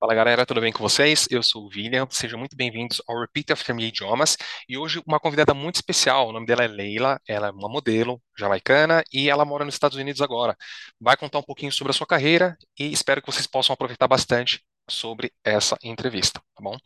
Fala 0.00 0.14
galera, 0.14 0.46
tudo 0.46 0.62
bem 0.62 0.72
com 0.72 0.78
vocês? 0.78 1.28
Eu 1.30 1.42
sou 1.42 1.64
o 1.64 1.68
William, 1.68 2.08
sejam 2.10 2.38
muito 2.38 2.56
bem-vindos 2.56 3.02
ao 3.06 3.20
Repeat 3.20 3.52
After 3.52 3.74
Me 3.74 3.84
Idiomas 3.84 4.34
e 4.66 4.78
hoje 4.78 5.02
uma 5.06 5.20
convidada 5.20 5.52
muito 5.52 5.74
especial, 5.74 6.26
o 6.26 6.32
nome 6.32 6.46
dela 6.46 6.64
é 6.64 6.68
Leila, 6.68 7.20
ela 7.28 7.48
é 7.48 7.50
uma 7.50 7.68
modelo 7.68 8.18
jamaicana 8.34 9.04
e 9.12 9.28
ela 9.28 9.44
mora 9.44 9.62
nos 9.62 9.74
Estados 9.74 9.98
Unidos 9.98 10.22
agora. 10.22 10.56
Vai 10.98 11.18
contar 11.18 11.38
um 11.40 11.42
pouquinho 11.42 11.70
sobre 11.70 11.90
a 11.90 11.92
sua 11.92 12.06
carreira 12.06 12.56
e 12.78 12.90
espero 12.90 13.20
que 13.20 13.30
vocês 13.30 13.46
possam 13.46 13.74
aproveitar 13.74 14.08
bastante 14.08 14.64
sobre 14.88 15.34
essa 15.44 15.76
entrevista, 15.82 16.40
tá 16.54 16.62
bom? 16.62 16.78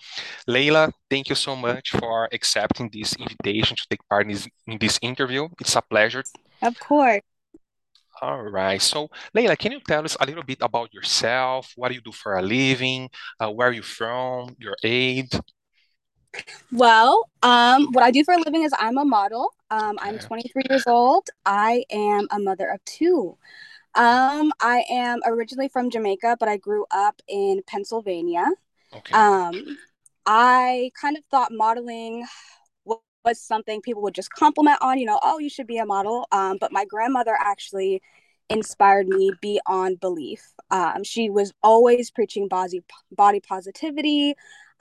Leila, 0.45 0.93
thank 1.09 1.31
you 1.31 1.37
so 1.37 1.55
much 1.55 1.91
for 1.93 2.29
accepting 2.35 2.91
this 2.91 3.13
invitation 3.13 3.77
to 3.77 3.85
take 3.89 4.03
part 4.09 4.29
in 4.29 4.35
this, 4.35 4.49
in 4.67 4.77
this 4.77 4.99
interview. 5.01 5.49
It's 5.61 5.77
a 5.77 5.83
pleasure. 5.83 6.25
Of 6.61 6.81
course. 6.81 7.23
All 8.23 8.43
right. 8.43 8.81
So, 8.81 9.09
Leila, 9.35 9.57
can 9.57 9.73
you 9.73 9.81
tell 9.81 10.05
us 10.05 10.17
a 10.21 10.27
little 10.27 10.43
bit 10.43 10.59
about 10.61 10.95
yourself? 10.95 11.73
What 11.77 11.89
do 11.89 11.95
you 11.95 12.01
do 12.01 12.13
for 12.13 12.37
a 12.37 12.43
living? 12.43 13.11
Uh, 13.41 13.51
where 13.51 13.69
are 13.69 13.73
you 13.73 13.83
from? 13.83 14.57
Your 14.59 14.77
age? 14.85 15.33
Well, 16.73 17.29
um, 17.43 17.89
what 17.93 18.05
I 18.05 18.11
do 18.11 18.25
for 18.25 18.35
a 18.35 18.39
living 18.39 18.63
is 18.63 18.73
I'm 18.79 18.99
a 18.99 19.05
model. 19.05 19.51
Um, 19.71 19.99
I'm 20.01 20.19
23 20.19 20.63
years 20.71 20.85
old. 20.87 21.29
I 21.45 21.85
am 21.91 22.27
a 22.31 22.39
mother 22.39 22.69
of 22.69 22.85
two. 22.85 23.37
Um, 23.95 24.53
I 24.61 24.85
am 24.91 25.21
originally 25.25 25.69
from 25.69 25.91
Jamaica, 25.91 26.37
but 26.41 26.49
I 26.49 26.57
grew 26.57 26.85
up 26.91 27.21
in 27.29 27.63
Pennsylvania. 27.67 28.47
Okay. 28.93 29.15
Um, 29.15 29.79
I 30.27 30.91
kind 31.01 31.17
of 31.17 31.25
thought 31.31 31.53
modeling 31.53 32.27
was 33.25 33.41
something 33.41 33.81
people 33.81 34.03
would 34.03 34.15
just 34.15 34.31
compliment 34.31 34.79
on, 34.81 34.99
you 34.99 35.07
know, 35.07 35.19
oh, 35.23 35.39
you 35.39 35.49
should 35.49 35.67
be 35.67 35.79
a 35.79 35.87
model. 35.87 36.27
Um, 36.33 36.59
but 36.61 36.73
my 36.73 36.85
grandmother 36.85 37.37
actually 37.39 38.03
inspired 38.51 39.09
me 39.09 39.33
beyond 39.41 40.01
belief. 40.01 40.53
Um, 40.71 41.03
she 41.03 41.31
was 41.31 41.53
always 41.63 42.11
preaching 42.11 42.49
body, 42.49 42.83
body 43.11 43.41
positivity, 43.41 44.35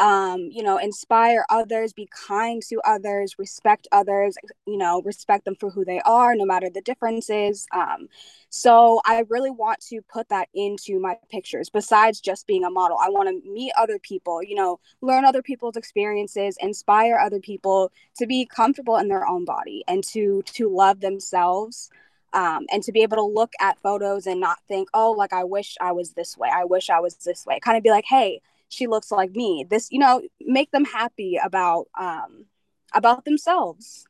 um, 0.03 0.49
you 0.51 0.61
know, 0.61 0.77
inspire 0.77 1.45
others, 1.49 1.93
be 1.93 2.09
kind 2.11 2.61
to 2.63 2.81
others, 2.83 3.39
respect 3.39 3.87
others, 3.93 4.35
you 4.67 4.75
know, 4.75 5.01
respect 5.05 5.45
them 5.45 5.55
for 5.55 5.69
who 5.69 5.85
they 5.85 6.01
are, 6.01 6.35
no 6.35 6.43
matter 6.43 6.69
the 6.69 6.81
differences. 6.81 7.65
Um, 7.71 8.09
so 8.49 8.99
I 9.05 9.23
really 9.29 9.49
want 9.49 9.79
to 9.87 10.01
put 10.01 10.27
that 10.27 10.49
into 10.53 10.99
my 10.99 11.15
pictures. 11.31 11.69
Besides 11.69 12.19
just 12.19 12.47
being 12.47 12.65
a 12.65 12.69
model, 12.69 12.97
I 13.01 13.09
want 13.09 13.29
to 13.29 13.49
meet 13.49 13.71
other 13.77 13.97
people, 13.97 14.43
you 14.43 14.55
know, 14.55 14.81
learn 14.99 15.23
other 15.23 15.41
people's 15.41 15.77
experiences, 15.77 16.57
inspire 16.59 17.17
other 17.17 17.39
people 17.39 17.89
to 18.17 18.27
be 18.27 18.45
comfortable 18.45 18.97
in 18.97 19.07
their 19.07 19.25
own 19.25 19.45
body 19.45 19.85
and 19.87 20.03
to 20.11 20.41
to 20.47 20.67
love 20.67 20.99
themselves. 20.99 21.89
Um, 22.33 22.65
and 22.71 22.81
to 22.81 22.91
be 22.91 23.03
able 23.03 23.17
to 23.17 23.23
look 23.23 23.53
at 23.61 23.77
photos 23.77 24.25
and 24.25 24.39
not 24.39 24.57
think, 24.67 24.89
oh, 24.95 25.11
like 25.11 25.33
I 25.33 25.43
wish 25.43 25.77
I 25.79 25.91
was 25.91 26.13
this 26.13 26.35
way. 26.35 26.49
I 26.51 26.65
wish 26.65 26.89
I 26.89 26.99
was 26.99 27.13
this 27.17 27.45
way. 27.45 27.59
Kind 27.59 27.77
of 27.77 27.83
be 27.83 27.91
like, 27.91 28.05
hey, 28.09 28.41
she 28.73 28.87
looks 28.87 29.11
like 29.11 29.31
me. 29.31 29.65
This 29.69 29.87
you 29.91 29.99
know 29.99 30.21
make 30.41 30.71
them 30.71 30.85
happy 30.85 31.39
about 31.43 31.87
um 31.99 32.45
about 32.93 33.25
themselves. 33.25 34.05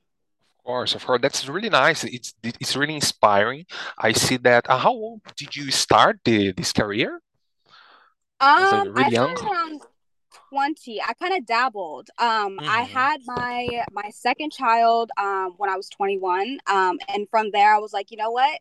Of 0.59 0.65
course 0.65 0.95
of 0.95 1.05
course. 1.05 1.21
That's 1.21 1.47
really 1.47 1.69
nice. 1.69 2.03
It's 2.03 2.33
it's 2.43 2.75
really 2.75 2.95
inspiring. 2.95 3.65
I 3.97 4.13
see 4.13 4.37
that. 4.37 4.69
Uh, 4.69 4.77
how 4.77 4.91
old 4.91 5.21
did 5.35 5.55
you 5.55 5.71
start 5.71 6.19
the, 6.23 6.53
this 6.53 6.71
career? 6.73 7.21
Um 8.39 8.93
really 8.93 9.05
i 9.05 9.09
young? 9.09 9.37
around 9.37 9.81
20 10.49 11.01
i 11.01 11.13
kind 11.13 11.33
of 11.33 11.45
dabbled. 11.45 12.09
Um 12.17 12.57
mm-hmm. 12.57 12.69
i 12.69 12.81
had 12.83 13.21
my 13.25 13.85
my 13.91 14.09
second 14.11 14.51
child 14.51 15.11
um 15.17 15.53
when 15.57 15.69
i 15.69 15.75
was 15.75 15.89
21 15.89 16.59
um 16.67 16.99
and 17.09 17.27
from 17.29 17.51
there 17.51 17.73
i 17.73 17.79
was 17.79 17.93
like 17.93 18.11
you 18.11 18.17
know 18.17 18.31
what? 18.31 18.59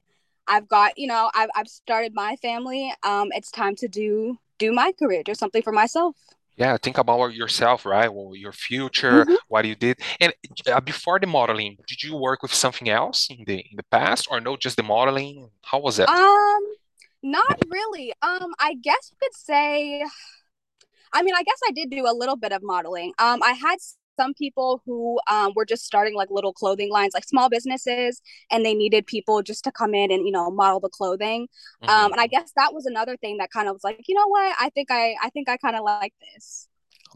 I've 0.48 0.68
got 0.68 0.98
you 0.98 1.06
know 1.06 1.30
i've, 1.34 1.50
I've 1.54 1.68
started 1.68 2.14
my 2.14 2.36
family. 2.36 2.92
Um 3.02 3.28
it's 3.32 3.50
time 3.50 3.76
to 3.76 3.88
do 3.88 4.38
do 4.62 4.72
my 4.72 4.92
career, 4.98 5.22
do 5.22 5.34
something 5.34 5.62
for 5.62 5.74
myself. 5.82 6.14
Yeah, 6.56 6.76
think 6.76 6.98
about 6.98 7.34
yourself, 7.34 7.86
right? 7.86 8.10
Well, 8.14 8.36
your 8.36 8.52
future, 8.52 9.24
mm-hmm. 9.24 9.34
what 9.48 9.64
you 9.64 9.74
did, 9.74 9.96
and 10.20 10.32
uh, 10.72 10.80
before 10.80 11.18
the 11.18 11.26
modeling, 11.26 11.72
did 11.88 12.02
you 12.04 12.14
work 12.28 12.42
with 12.42 12.54
something 12.64 12.88
else 13.00 13.18
in 13.34 13.40
the 13.48 13.58
in 13.70 13.76
the 13.80 13.88
past, 13.96 14.28
or 14.30 14.38
no, 14.40 14.56
just 14.56 14.76
the 14.76 14.86
modeling? 14.94 15.48
How 15.70 15.78
was 15.86 15.98
it? 15.98 16.08
Um, 16.08 16.62
not 17.22 17.56
really. 17.76 18.12
Um, 18.30 18.50
I 18.68 18.70
guess 18.88 19.02
you 19.10 19.16
could 19.22 19.36
say. 19.50 20.04
I 21.14 21.22
mean, 21.24 21.34
I 21.40 21.42
guess 21.48 21.60
I 21.68 21.72
did 21.72 21.90
do 21.90 22.04
a 22.12 22.14
little 22.20 22.38
bit 22.44 22.52
of 22.52 22.62
modeling. 22.62 23.10
Um, 23.18 23.42
I 23.42 23.52
had 23.64 23.78
some 24.18 24.34
people 24.34 24.82
who 24.84 25.20
um, 25.30 25.52
were 25.54 25.64
just 25.64 25.84
starting 25.84 26.14
like 26.14 26.30
little 26.30 26.52
clothing 26.52 26.90
lines 26.90 27.12
like 27.14 27.24
small 27.24 27.48
businesses 27.48 28.20
and 28.50 28.64
they 28.64 28.74
needed 28.74 29.06
people 29.06 29.42
just 29.42 29.64
to 29.64 29.72
come 29.72 29.94
in 29.94 30.10
and 30.10 30.26
you 30.26 30.32
know 30.32 30.50
model 30.50 30.80
the 30.80 30.88
clothing. 30.88 31.48
Mm-hmm. 31.82 31.90
um, 31.90 32.12
and 32.12 32.20
i 32.20 32.26
guess 32.26 32.52
that 32.56 32.74
was 32.74 32.86
another 32.86 33.16
thing 33.16 33.38
that 33.38 33.50
kind 33.50 33.68
of 33.68 33.74
was 33.74 33.84
like 33.84 34.00
you 34.06 34.14
know 34.14 34.28
what? 34.28 34.54
I 34.60 34.70
think 34.70 34.90
i 34.90 35.14
i 35.22 35.30
think 35.30 35.48
i 35.48 35.56
kind 35.56 35.76
of 35.76 35.82
like 35.82 36.14
this 36.34 36.68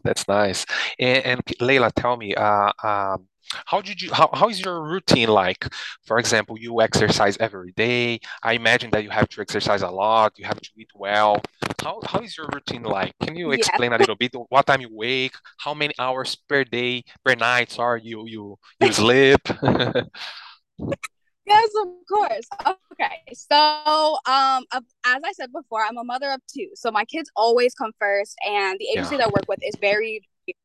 that's 0.03 0.27
nice. 0.27 0.65
And, 0.99 1.25
and 1.25 1.41
leila 1.59 1.91
tell 1.91 2.17
me 2.17 2.35
uh, 2.35 2.71
um, 2.83 3.27
how 3.65 3.81
did 3.81 4.01
you 4.01 4.11
how, 4.11 4.29
how 4.33 4.49
is 4.49 4.59
your 4.59 4.83
routine 4.83 5.29
like? 5.29 5.67
For 6.05 6.19
example 6.19 6.57
you 6.59 6.81
exercise 6.81 7.37
every 7.39 7.71
day. 7.73 8.19
I 8.43 8.53
imagine 8.53 8.89
that 8.91 9.03
you 9.03 9.09
have 9.09 9.29
to 9.29 9.41
exercise 9.41 9.81
a 9.81 9.89
lot. 9.89 10.33
You 10.37 10.45
have 10.45 10.59
to 10.59 10.69
eat 10.77 10.89
well. 10.95 11.41
How, 11.81 12.01
how 12.05 12.19
is 12.19 12.37
your 12.37 12.47
routine 12.53 12.83
like? 12.83 13.13
Can 13.21 13.35
you 13.35 13.51
explain 13.51 13.91
yeah. 13.91 13.97
a 13.97 13.99
little 13.99 14.15
bit 14.15 14.35
what 14.49 14.65
time 14.65 14.81
you 14.81 14.89
wake? 14.91 15.35
How 15.59 15.73
many 15.73 15.93
hours 15.99 16.35
per 16.35 16.63
day 16.63 17.03
per 17.23 17.35
night 17.35 17.71
Sorry, 17.71 18.01
you 18.03 18.25
you 18.27 18.57
you 18.81 18.91
sleep 18.91 19.41
yes 21.47 21.69
of 21.81 21.87
course 22.07 22.47
okay 22.67 23.21
so 23.33 24.17
um 24.25 24.63
as 24.73 25.21
i 25.23 25.31
said 25.33 25.51
before 25.51 25.83
i'm 25.83 25.97
a 25.97 26.03
mother 26.03 26.31
of 26.31 26.41
two 26.53 26.69
so 26.75 26.91
my 26.91 27.05
kids 27.05 27.29
always 27.35 27.73
come 27.73 27.91
first 27.99 28.35
and 28.45 28.77
the 28.79 28.87
agency 28.89 29.15
yeah. 29.15 29.19
that 29.19 29.27
i 29.27 29.29
work 29.29 29.45
with 29.47 29.59
is 29.63 29.75
very 29.79 30.21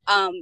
um 0.07 0.33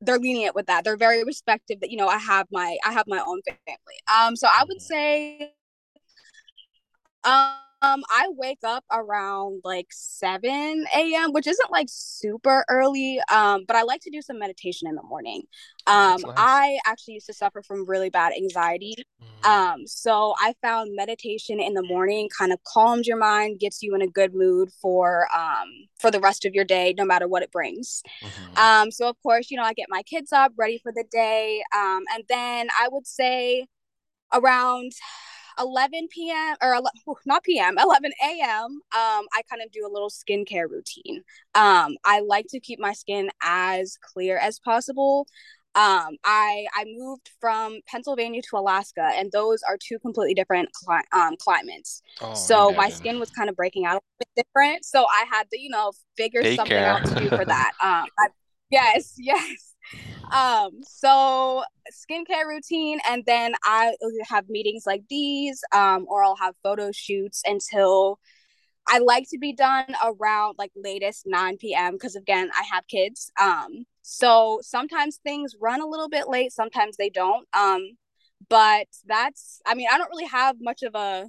they're 0.00 0.18
lenient 0.18 0.54
with 0.54 0.66
that. 0.66 0.84
They're 0.84 0.96
very 0.96 1.24
respective 1.24 1.80
that 1.80 1.90
you 1.90 1.96
know 1.96 2.08
I 2.08 2.18
have 2.18 2.46
my 2.50 2.76
I 2.84 2.92
have 2.92 3.06
my 3.06 3.18
own 3.18 3.40
family. 3.42 3.98
Um, 4.14 4.36
so 4.36 4.48
I 4.48 4.64
would 4.66 4.80
say, 4.80 5.54
um, 7.24 7.54
um, 7.82 8.02
I 8.08 8.28
wake 8.30 8.60
up 8.64 8.84
around 8.90 9.60
like 9.62 9.88
7 9.90 10.86
a.m., 10.94 11.32
which 11.32 11.46
isn't 11.46 11.70
like 11.70 11.88
super 11.90 12.64
early. 12.68 13.20
Um, 13.30 13.64
but 13.66 13.76
I 13.76 13.82
like 13.82 14.00
to 14.02 14.10
do 14.10 14.22
some 14.22 14.38
meditation 14.38 14.88
in 14.88 14.94
the 14.94 15.02
morning. 15.02 15.42
Um, 15.86 16.20
nice. 16.22 16.34
I 16.36 16.78
actually 16.86 17.14
used 17.14 17.26
to 17.26 17.34
suffer 17.34 17.62
from 17.62 17.86
really 17.86 18.08
bad 18.08 18.32
anxiety. 18.32 18.94
Mm. 19.42 19.48
Um, 19.48 19.86
so 19.86 20.34
I 20.38 20.54
found 20.62 20.96
meditation 20.96 21.60
in 21.60 21.74
the 21.74 21.82
morning 21.82 22.28
kind 22.36 22.52
of 22.52 22.58
calms 22.64 23.06
your 23.06 23.18
mind, 23.18 23.60
gets 23.60 23.82
you 23.82 23.94
in 23.94 24.02
a 24.02 24.08
good 24.08 24.34
mood 24.34 24.70
for 24.80 25.28
um 25.36 25.68
for 26.00 26.10
the 26.10 26.20
rest 26.20 26.44
of 26.44 26.54
your 26.54 26.64
day, 26.64 26.94
no 26.96 27.04
matter 27.04 27.28
what 27.28 27.42
it 27.42 27.52
brings. 27.52 28.02
Mm-hmm. 28.22 28.58
Um, 28.58 28.90
so 28.90 29.08
of 29.08 29.16
course, 29.22 29.50
you 29.50 29.56
know, 29.56 29.64
I 29.64 29.74
get 29.74 29.86
my 29.90 30.02
kids 30.02 30.32
up, 30.32 30.52
ready 30.56 30.78
for 30.82 30.92
the 30.92 31.04
day. 31.10 31.62
Um, 31.74 32.04
and 32.14 32.24
then 32.28 32.68
I 32.78 32.88
would 32.90 33.06
say 33.06 33.66
around 34.32 34.92
11 35.58 36.08
p.m. 36.10 36.56
or 36.62 36.80
not 37.24 37.44
p.m. 37.44 37.78
11 37.78 38.12
a.m. 38.22 38.64
Um, 38.64 38.80
I 38.92 39.42
kind 39.48 39.62
of 39.62 39.70
do 39.72 39.86
a 39.86 39.92
little 39.92 40.10
skincare 40.10 40.68
routine. 40.70 41.22
Um, 41.54 41.96
I 42.04 42.20
like 42.20 42.46
to 42.50 42.60
keep 42.60 42.78
my 42.78 42.92
skin 42.92 43.30
as 43.42 43.98
clear 44.00 44.38
as 44.38 44.58
possible. 44.58 45.26
Um, 45.74 46.16
I 46.24 46.66
I 46.74 46.86
moved 46.86 47.30
from 47.38 47.80
Pennsylvania 47.86 48.40
to 48.50 48.56
Alaska, 48.56 49.10
and 49.14 49.30
those 49.30 49.60
are 49.68 49.76
two 49.76 49.98
completely 49.98 50.32
different 50.32 50.70
cli- 50.72 51.04
um, 51.12 51.36
climates. 51.38 52.02
Oh, 52.22 52.32
so 52.34 52.72
my 52.72 52.88
skin 52.88 53.20
was 53.20 53.30
kind 53.30 53.50
of 53.50 53.56
breaking 53.56 53.84
out 53.84 53.96
a 53.96 54.00
bit 54.34 54.46
different. 54.46 54.86
So 54.86 55.04
I 55.04 55.24
had 55.30 55.50
to, 55.50 55.60
you 55.60 55.68
know, 55.68 55.92
figure 56.16 56.42
Take 56.42 56.56
something 56.56 56.76
care. 56.76 56.88
out 56.88 57.04
to 57.04 57.14
do 57.14 57.28
for 57.28 57.44
that. 57.44 57.72
Um, 57.82 58.06
I, 58.18 58.28
yes, 58.70 59.14
yes 59.18 59.65
um 60.32 60.70
so 60.82 61.62
skincare 61.92 62.46
routine 62.46 62.98
and 63.08 63.24
then 63.26 63.54
i 63.64 63.94
have 64.28 64.48
meetings 64.48 64.84
like 64.86 65.02
these 65.08 65.62
um 65.72 66.04
or 66.08 66.24
i'll 66.24 66.36
have 66.36 66.54
photo 66.62 66.90
shoots 66.92 67.42
until 67.46 68.18
i 68.88 68.98
like 68.98 69.24
to 69.30 69.38
be 69.38 69.52
done 69.52 69.86
around 70.04 70.54
like 70.58 70.72
latest 70.76 71.24
9 71.26 71.56
p.m 71.58 71.92
because 71.92 72.16
again 72.16 72.50
i 72.58 72.62
have 72.72 72.86
kids. 72.88 73.30
Um 73.40 73.86
so 74.02 74.60
sometimes 74.62 75.18
things 75.22 75.54
run 75.60 75.80
a 75.80 75.86
little 75.86 76.08
bit 76.08 76.28
late 76.28 76.52
sometimes 76.52 76.96
they 76.96 77.10
don't. 77.10 77.46
Um 77.52 77.96
but 78.48 78.86
that's 79.06 79.60
i 79.66 79.74
mean 79.74 79.88
i 79.92 79.98
don't 79.98 80.10
really 80.10 80.26
have 80.26 80.56
much 80.60 80.82
of 80.82 80.94
a 80.94 81.26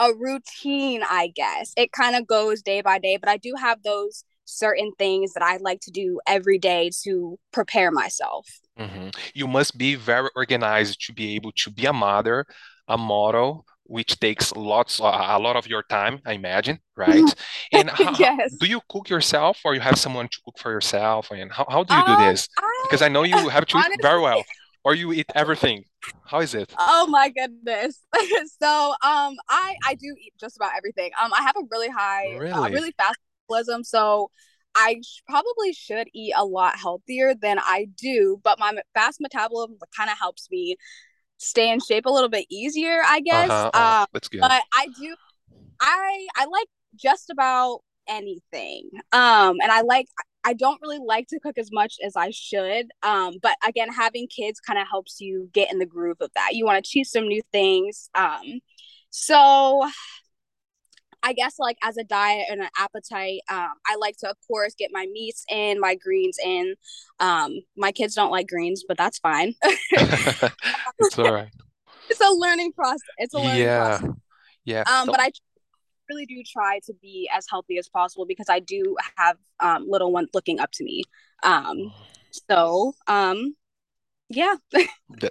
a 0.00 0.12
routine 0.14 1.02
i 1.08 1.28
guess. 1.34 1.72
It 1.76 1.92
kind 1.92 2.16
of 2.16 2.26
goes 2.26 2.62
day 2.62 2.80
by 2.80 2.98
day 2.98 3.16
but 3.16 3.28
i 3.28 3.36
do 3.36 3.54
have 3.58 3.82
those 3.82 4.24
certain 4.48 4.92
things 4.98 5.34
that 5.34 5.42
I 5.42 5.58
like 5.58 5.80
to 5.82 5.90
do 5.90 6.20
every 6.26 6.58
day 6.58 6.90
to 7.04 7.38
prepare 7.52 7.90
myself. 7.90 8.48
Mm-hmm. 8.78 9.08
You 9.34 9.46
must 9.46 9.76
be 9.76 9.94
very 9.94 10.30
organized 10.34 11.04
to 11.06 11.12
be 11.12 11.34
able 11.34 11.52
to 11.52 11.70
be 11.70 11.84
a 11.86 11.92
mother, 11.92 12.46
a 12.88 12.96
model, 12.96 13.66
which 13.84 14.18
takes 14.20 14.54
lots 14.54 14.98
a 14.98 15.02
lot 15.02 15.56
of 15.56 15.66
your 15.66 15.82
time, 15.82 16.20
I 16.24 16.32
imagine, 16.32 16.78
right? 16.96 17.24
and 17.72 17.90
how, 17.90 18.14
yes. 18.18 18.54
do 18.56 18.66
you 18.66 18.80
cook 18.88 19.08
yourself, 19.08 19.60
or 19.64 19.74
you 19.74 19.80
have 19.80 19.98
someone 19.98 20.28
to 20.28 20.38
cook 20.44 20.58
for 20.58 20.70
yourself? 20.70 21.30
And 21.30 21.50
how, 21.52 21.66
how 21.68 21.84
do 21.84 21.94
you 21.94 22.04
do 22.04 22.12
um, 22.12 22.28
this? 22.28 22.48
I, 22.58 22.84
because 22.84 23.02
I 23.02 23.08
know 23.08 23.24
you 23.24 23.48
have 23.48 23.66
to 23.66 23.76
honestly, 23.76 23.94
eat 23.94 24.02
very 24.02 24.20
well, 24.20 24.44
or 24.84 24.94
you 24.94 25.12
eat 25.12 25.26
everything. 25.34 25.84
How 26.24 26.40
is 26.40 26.54
it? 26.54 26.72
Oh 26.78 27.06
my 27.08 27.28
goodness! 27.30 28.02
so 28.62 28.90
um, 29.02 29.36
I 29.48 29.76
I 29.84 29.94
do 29.94 30.14
eat 30.22 30.34
just 30.38 30.56
about 30.56 30.72
everything. 30.76 31.10
Um, 31.20 31.32
I 31.32 31.42
have 31.42 31.56
a 31.56 31.62
really 31.70 31.88
high, 31.88 32.36
really, 32.36 32.52
uh, 32.52 32.68
really 32.68 32.92
fast 32.96 33.18
metabolism, 33.48 33.84
so 33.84 34.30
I 34.74 35.00
sh- 35.02 35.22
probably 35.26 35.72
should 35.72 36.08
eat 36.14 36.32
a 36.36 36.44
lot 36.44 36.76
healthier 36.78 37.34
than 37.34 37.58
I 37.58 37.88
do, 37.96 38.40
but 38.42 38.58
my 38.58 38.74
fast 38.94 39.20
metabolism 39.20 39.78
kind 39.96 40.10
of 40.10 40.18
helps 40.18 40.48
me 40.50 40.76
stay 41.38 41.70
in 41.70 41.80
shape 41.80 42.06
a 42.06 42.10
little 42.10 42.28
bit 42.28 42.46
easier, 42.50 43.02
I 43.04 43.20
guess. 43.20 43.50
Uh-huh. 43.50 44.00
Um, 44.02 44.06
that's 44.12 44.28
good. 44.28 44.40
But 44.40 44.62
I 44.74 44.86
do, 44.98 45.14
I 45.80 46.26
I 46.36 46.44
like 46.46 46.68
just 46.96 47.30
about 47.30 47.80
anything, 48.06 48.90
um, 49.12 49.56
and 49.62 49.70
I 49.70 49.82
like 49.82 50.06
I 50.44 50.54
don't 50.54 50.80
really 50.80 51.00
like 51.04 51.26
to 51.28 51.40
cook 51.40 51.58
as 51.58 51.70
much 51.72 51.96
as 52.04 52.16
I 52.16 52.30
should. 52.30 52.86
Um, 53.02 53.34
but 53.42 53.56
again, 53.66 53.92
having 53.92 54.28
kids 54.28 54.60
kind 54.60 54.78
of 54.78 54.86
helps 54.88 55.20
you 55.20 55.50
get 55.52 55.70
in 55.72 55.78
the 55.78 55.86
groove 55.86 56.18
of 56.20 56.30
that. 56.34 56.50
You 56.54 56.64
want 56.64 56.82
to 56.82 56.90
choose 56.90 57.10
some 57.10 57.26
new 57.26 57.42
things. 57.52 58.08
Um, 58.14 58.60
so 59.10 59.88
I 61.22 61.32
guess 61.32 61.58
like 61.58 61.76
as 61.82 61.96
a 61.96 62.04
diet 62.04 62.46
and 62.50 62.60
an 62.60 62.68
appetite, 62.78 63.40
um, 63.50 63.72
I 63.86 63.96
like 63.98 64.16
to 64.18 64.30
of 64.30 64.36
course 64.46 64.74
get 64.78 64.90
my 64.92 65.06
meats 65.12 65.44
in, 65.50 65.80
my 65.80 65.94
greens 65.94 66.38
in. 66.44 66.74
Um, 67.20 67.60
my 67.76 67.92
kids 67.92 68.14
don't 68.14 68.30
like 68.30 68.48
greens, 68.48 68.84
but 68.86 68.96
that's 68.96 69.18
fine. 69.18 69.54
it's 69.62 71.18
all 71.18 71.32
right. 71.32 71.50
It's 72.08 72.20
a 72.20 72.30
learning 72.30 72.72
process. 72.72 73.00
It's 73.18 73.34
a 73.34 73.38
learning 73.38 73.62
yeah. 73.62 73.98
process. 73.98 74.16
Yeah. 74.64 74.84
Um, 74.90 75.06
but 75.06 75.20
I 75.20 75.30
really 76.08 76.26
do 76.26 76.42
try 76.46 76.80
to 76.86 76.94
be 77.00 77.28
as 77.34 77.46
healthy 77.50 77.78
as 77.78 77.88
possible 77.88 78.26
because 78.26 78.48
I 78.48 78.60
do 78.60 78.96
have 79.16 79.36
um, 79.60 79.86
little 79.88 80.12
ones 80.12 80.30
looking 80.34 80.60
up 80.60 80.70
to 80.72 80.84
me. 80.84 81.02
Um, 81.42 81.92
so 82.48 82.94
um, 83.06 83.54
yeah. 84.28 84.54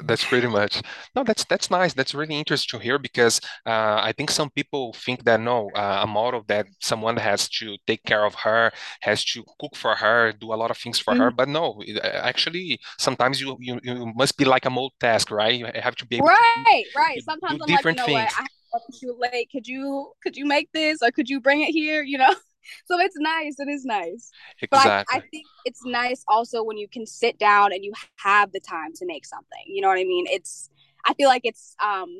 That's 0.03 0.25
pretty 0.25 0.47
much. 0.47 0.81
No 1.15 1.23
that's 1.23 1.45
that's 1.45 1.69
nice. 1.69 1.93
That's 1.93 2.15
really 2.15 2.35
interesting 2.35 2.79
to 2.79 2.83
hear 2.83 2.97
because 2.99 3.39
uh, 3.65 3.99
i 4.09 4.11
think 4.15 4.31
some 4.31 4.49
people 4.49 4.93
think 4.93 5.23
that 5.23 5.39
no 5.39 5.69
uh, 5.75 5.99
a 6.03 6.07
model 6.07 6.43
that 6.47 6.65
someone 6.79 7.17
has 7.17 7.49
to 7.49 7.77
take 7.85 8.03
care 8.03 8.25
of 8.25 8.33
her 8.35 8.71
has 9.01 9.23
to 9.23 9.43
cook 9.59 9.75
for 9.75 9.95
her 9.95 10.31
do 10.31 10.53
a 10.53 10.55
lot 10.61 10.71
of 10.71 10.77
things 10.77 10.99
for 10.99 11.13
mm-hmm. 11.13 11.23
her 11.23 11.31
but 11.31 11.47
no 11.47 11.81
actually 12.31 12.79
sometimes 12.97 13.39
you, 13.41 13.55
you 13.59 13.79
you 13.83 14.11
must 14.15 14.37
be 14.37 14.45
like 14.45 14.65
a 14.65 14.69
multitask 14.69 15.31
right? 15.31 15.59
You 15.59 15.67
have 15.75 15.95
to 15.95 16.05
be 16.05 16.17
able 16.17 16.27
right 16.27 16.85
to 16.91 16.99
right 16.99 17.19
sometimes 17.23 17.59
I'm 17.61 17.67
different 17.67 17.99
like, 17.99 18.07
you 18.07 18.13
know 18.13 18.19
things. 18.19 18.33
what? 18.37 18.43
I 18.43 18.47
you 19.01 19.17
late. 19.19 19.49
Could 19.51 19.67
you 19.67 20.11
could 20.21 20.37
you 20.37 20.45
make 20.45 20.71
this 20.71 20.99
or 21.01 21.09
could 21.11 21.29
you 21.29 21.39
bring 21.41 21.61
it 21.61 21.71
here? 21.71 22.03
You 22.03 22.19
know 22.19 22.35
so 22.85 22.99
it's 22.99 23.15
nice. 23.17 23.55
It 23.59 23.69
is 23.69 23.85
nice. 23.85 24.31
Exactly. 24.61 24.69
But 24.71 24.87
I, 24.87 25.17
I, 25.17 25.19
think 25.31 25.45
it's 25.65 25.85
nice 25.85 26.23
also 26.27 26.63
when 26.63 26.77
you 26.77 26.87
can 26.87 27.05
sit 27.05 27.37
down 27.37 27.73
and 27.73 27.83
you 27.83 27.93
have 28.17 28.51
the 28.51 28.59
time 28.59 28.93
to 28.95 29.05
make 29.05 29.25
something. 29.25 29.63
You 29.65 29.81
know 29.81 29.87
what 29.87 29.99
I 29.99 30.03
mean? 30.03 30.25
It's 30.27 30.69
I 31.05 31.13
feel 31.13 31.29
like 31.29 31.41
it's 31.43 31.75
um 31.83 32.19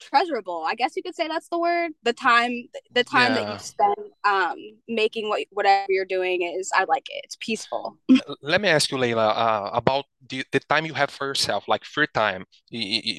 treasurable. 0.00 0.64
I 0.66 0.74
guess 0.74 0.96
you 0.96 1.02
could 1.02 1.14
say 1.14 1.28
that's 1.28 1.48
the 1.48 1.58
word. 1.58 1.92
The 2.02 2.12
time 2.12 2.68
the 2.92 3.04
time 3.04 3.34
yeah. 3.34 3.44
that 3.44 3.52
you 3.52 3.58
spend 3.58 3.96
um 4.24 4.56
making 4.88 5.28
what 5.28 5.42
whatever 5.50 5.86
you're 5.88 6.04
doing 6.04 6.42
is 6.42 6.70
I 6.74 6.84
like 6.84 7.06
it. 7.10 7.20
It's 7.24 7.36
peaceful. 7.40 7.98
Let 8.42 8.60
me 8.60 8.68
ask 8.68 8.90
you, 8.90 8.98
Leila, 8.98 9.28
uh, 9.28 9.70
about 9.72 10.06
the, 10.28 10.44
the 10.52 10.60
time 10.60 10.86
you 10.86 10.94
have 10.94 11.10
for 11.10 11.26
yourself, 11.26 11.68
like 11.68 11.84
free 11.84 12.08
time. 12.12 12.44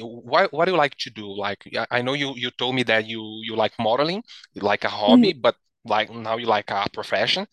What 0.02 0.52
what 0.52 0.66
do 0.66 0.72
you 0.72 0.78
like 0.78 0.98
to 0.98 1.10
do? 1.10 1.32
Like 1.32 1.64
I 1.90 2.02
know 2.02 2.14
you 2.14 2.34
you 2.36 2.52
told 2.52 2.76
me 2.76 2.84
that 2.84 3.06
you 3.08 3.22
you 3.44 3.56
like 3.56 3.74
modeling, 3.80 4.24
like 4.56 4.84
a 4.84 4.90
hobby, 4.90 5.34
mm-hmm. 5.34 5.42
but 5.42 5.56
like 5.86 6.14
now 6.14 6.38
you 6.38 6.46
like 6.46 6.70
a 6.72 6.86
profession 6.94 7.48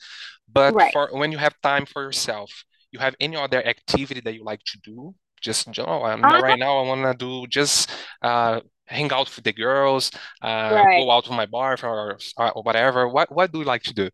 but 0.51 0.75
right. 0.75 0.93
for 0.93 1.09
when 1.13 1.33
you 1.33 1.39
have 1.39 1.55
time 1.63 1.87
for 1.87 2.03
yourself 2.03 2.65
you 2.91 2.99
have 2.99 3.15
any 3.21 3.37
other 3.37 3.65
activity 3.67 4.21
that 4.21 4.35
you 4.35 4.45
like 4.45 4.63
to 4.65 4.79
do 4.83 5.15
just 5.41 5.69
oh, 5.79 6.03
I'm 6.03 6.25
uh, 6.25 6.41
right 6.41 6.59
now 6.59 6.79
i 6.79 6.83
want 6.83 7.03
to 7.03 7.15
do 7.15 7.47
just 7.47 7.91
uh, 8.23 8.61
hang 8.87 9.13
out 9.13 9.35
with 9.35 9.45
the 9.45 9.53
girls 9.53 10.11
uh, 10.43 10.71
right. 10.73 10.99
go 10.99 11.11
out 11.11 11.25
to 11.27 11.33
my 11.33 11.47
bar 11.47 11.77
or, 11.83 12.19
or 12.37 12.63
whatever 12.63 13.09
what 13.09 13.35
what 13.35 13.53
do 13.53 13.61
you 13.61 13.65
like 13.65 13.83
to 13.85 13.95
do 13.95 14.11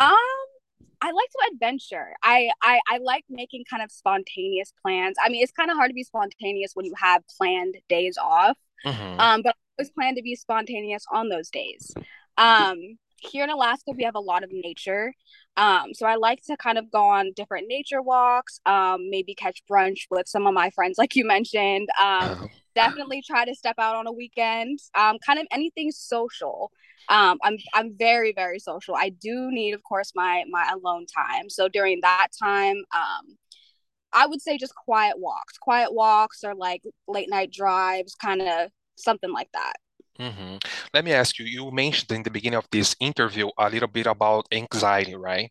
um 0.00 0.16
I 1.00 1.10
like 1.10 1.30
to 1.30 1.52
adventure. 1.52 2.14
I, 2.22 2.50
I 2.62 2.80
I 2.90 2.98
like 2.98 3.24
making 3.28 3.64
kind 3.68 3.82
of 3.82 3.90
spontaneous 3.90 4.72
plans. 4.82 5.16
I 5.22 5.28
mean, 5.28 5.42
it's 5.42 5.52
kind 5.52 5.70
of 5.70 5.76
hard 5.76 5.90
to 5.90 5.94
be 5.94 6.04
spontaneous 6.04 6.72
when 6.74 6.86
you 6.86 6.94
have 6.96 7.22
planned 7.36 7.76
days 7.88 8.16
off. 8.16 8.56
Mm-hmm. 8.84 9.20
Um, 9.20 9.42
but 9.42 9.50
I 9.50 9.58
always 9.78 9.90
plan 9.90 10.14
to 10.14 10.22
be 10.22 10.34
spontaneous 10.34 11.04
on 11.12 11.28
those 11.28 11.50
days. 11.50 11.92
Um, 12.38 12.98
here 13.18 13.44
in 13.44 13.50
Alaska, 13.50 13.92
we 13.96 14.04
have 14.04 14.14
a 14.14 14.20
lot 14.20 14.44
of 14.44 14.50
nature. 14.52 15.12
Um, 15.56 15.94
so 15.94 16.06
I 16.06 16.16
like 16.16 16.42
to 16.46 16.56
kind 16.56 16.78
of 16.78 16.90
go 16.90 17.02
on 17.02 17.32
different 17.34 17.66
nature 17.68 18.02
walks, 18.02 18.60
um, 18.66 19.08
maybe 19.10 19.34
catch 19.34 19.62
brunch 19.70 20.06
with 20.10 20.28
some 20.28 20.46
of 20.46 20.54
my 20.54 20.70
friends, 20.70 20.98
like 20.98 21.16
you 21.16 21.26
mentioned. 21.26 21.88
Um, 22.00 22.38
oh. 22.42 22.48
Definitely 22.74 23.22
try 23.26 23.46
to 23.46 23.54
step 23.54 23.76
out 23.78 23.96
on 23.96 24.06
a 24.06 24.12
weekend. 24.12 24.80
Um, 24.94 25.16
kind 25.24 25.38
of 25.38 25.46
anything 25.50 25.90
social. 25.90 26.70
Um, 27.08 27.38
I'm 27.42 27.56
I'm 27.72 27.96
very 27.96 28.34
very 28.34 28.58
social. 28.58 28.94
I 28.94 29.08
do 29.08 29.50
need, 29.50 29.72
of 29.72 29.82
course, 29.82 30.12
my 30.14 30.44
my 30.50 30.68
alone 30.74 31.06
time. 31.06 31.48
So 31.48 31.68
during 31.68 32.00
that 32.02 32.28
time, 32.38 32.76
um, 32.94 33.38
I 34.12 34.26
would 34.26 34.42
say 34.42 34.58
just 34.58 34.74
quiet 34.74 35.18
walks, 35.18 35.56
quiet 35.56 35.94
walks, 35.94 36.44
or 36.44 36.54
like 36.54 36.82
late 37.08 37.30
night 37.30 37.50
drives, 37.50 38.14
kind 38.14 38.42
of 38.42 38.70
something 38.96 39.32
like 39.32 39.48
that. 39.54 39.74
Mm-hmm. 40.18 40.56
Let 40.94 41.04
me 41.04 41.12
ask 41.12 41.38
you, 41.38 41.44
you 41.44 41.70
mentioned 41.70 42.12
in 42.12 42.22
the 42.22 42.30
beginning 42.30 42.58
of 42.58 42.66
this 42.70 42.96
interview 43.00 43.48
a 43.58 43.68
little 43.68 43.88
bit 43.88 44.06
about 44.06 44.46
anxiety, 44.52 45.14
right? 45.14 45.50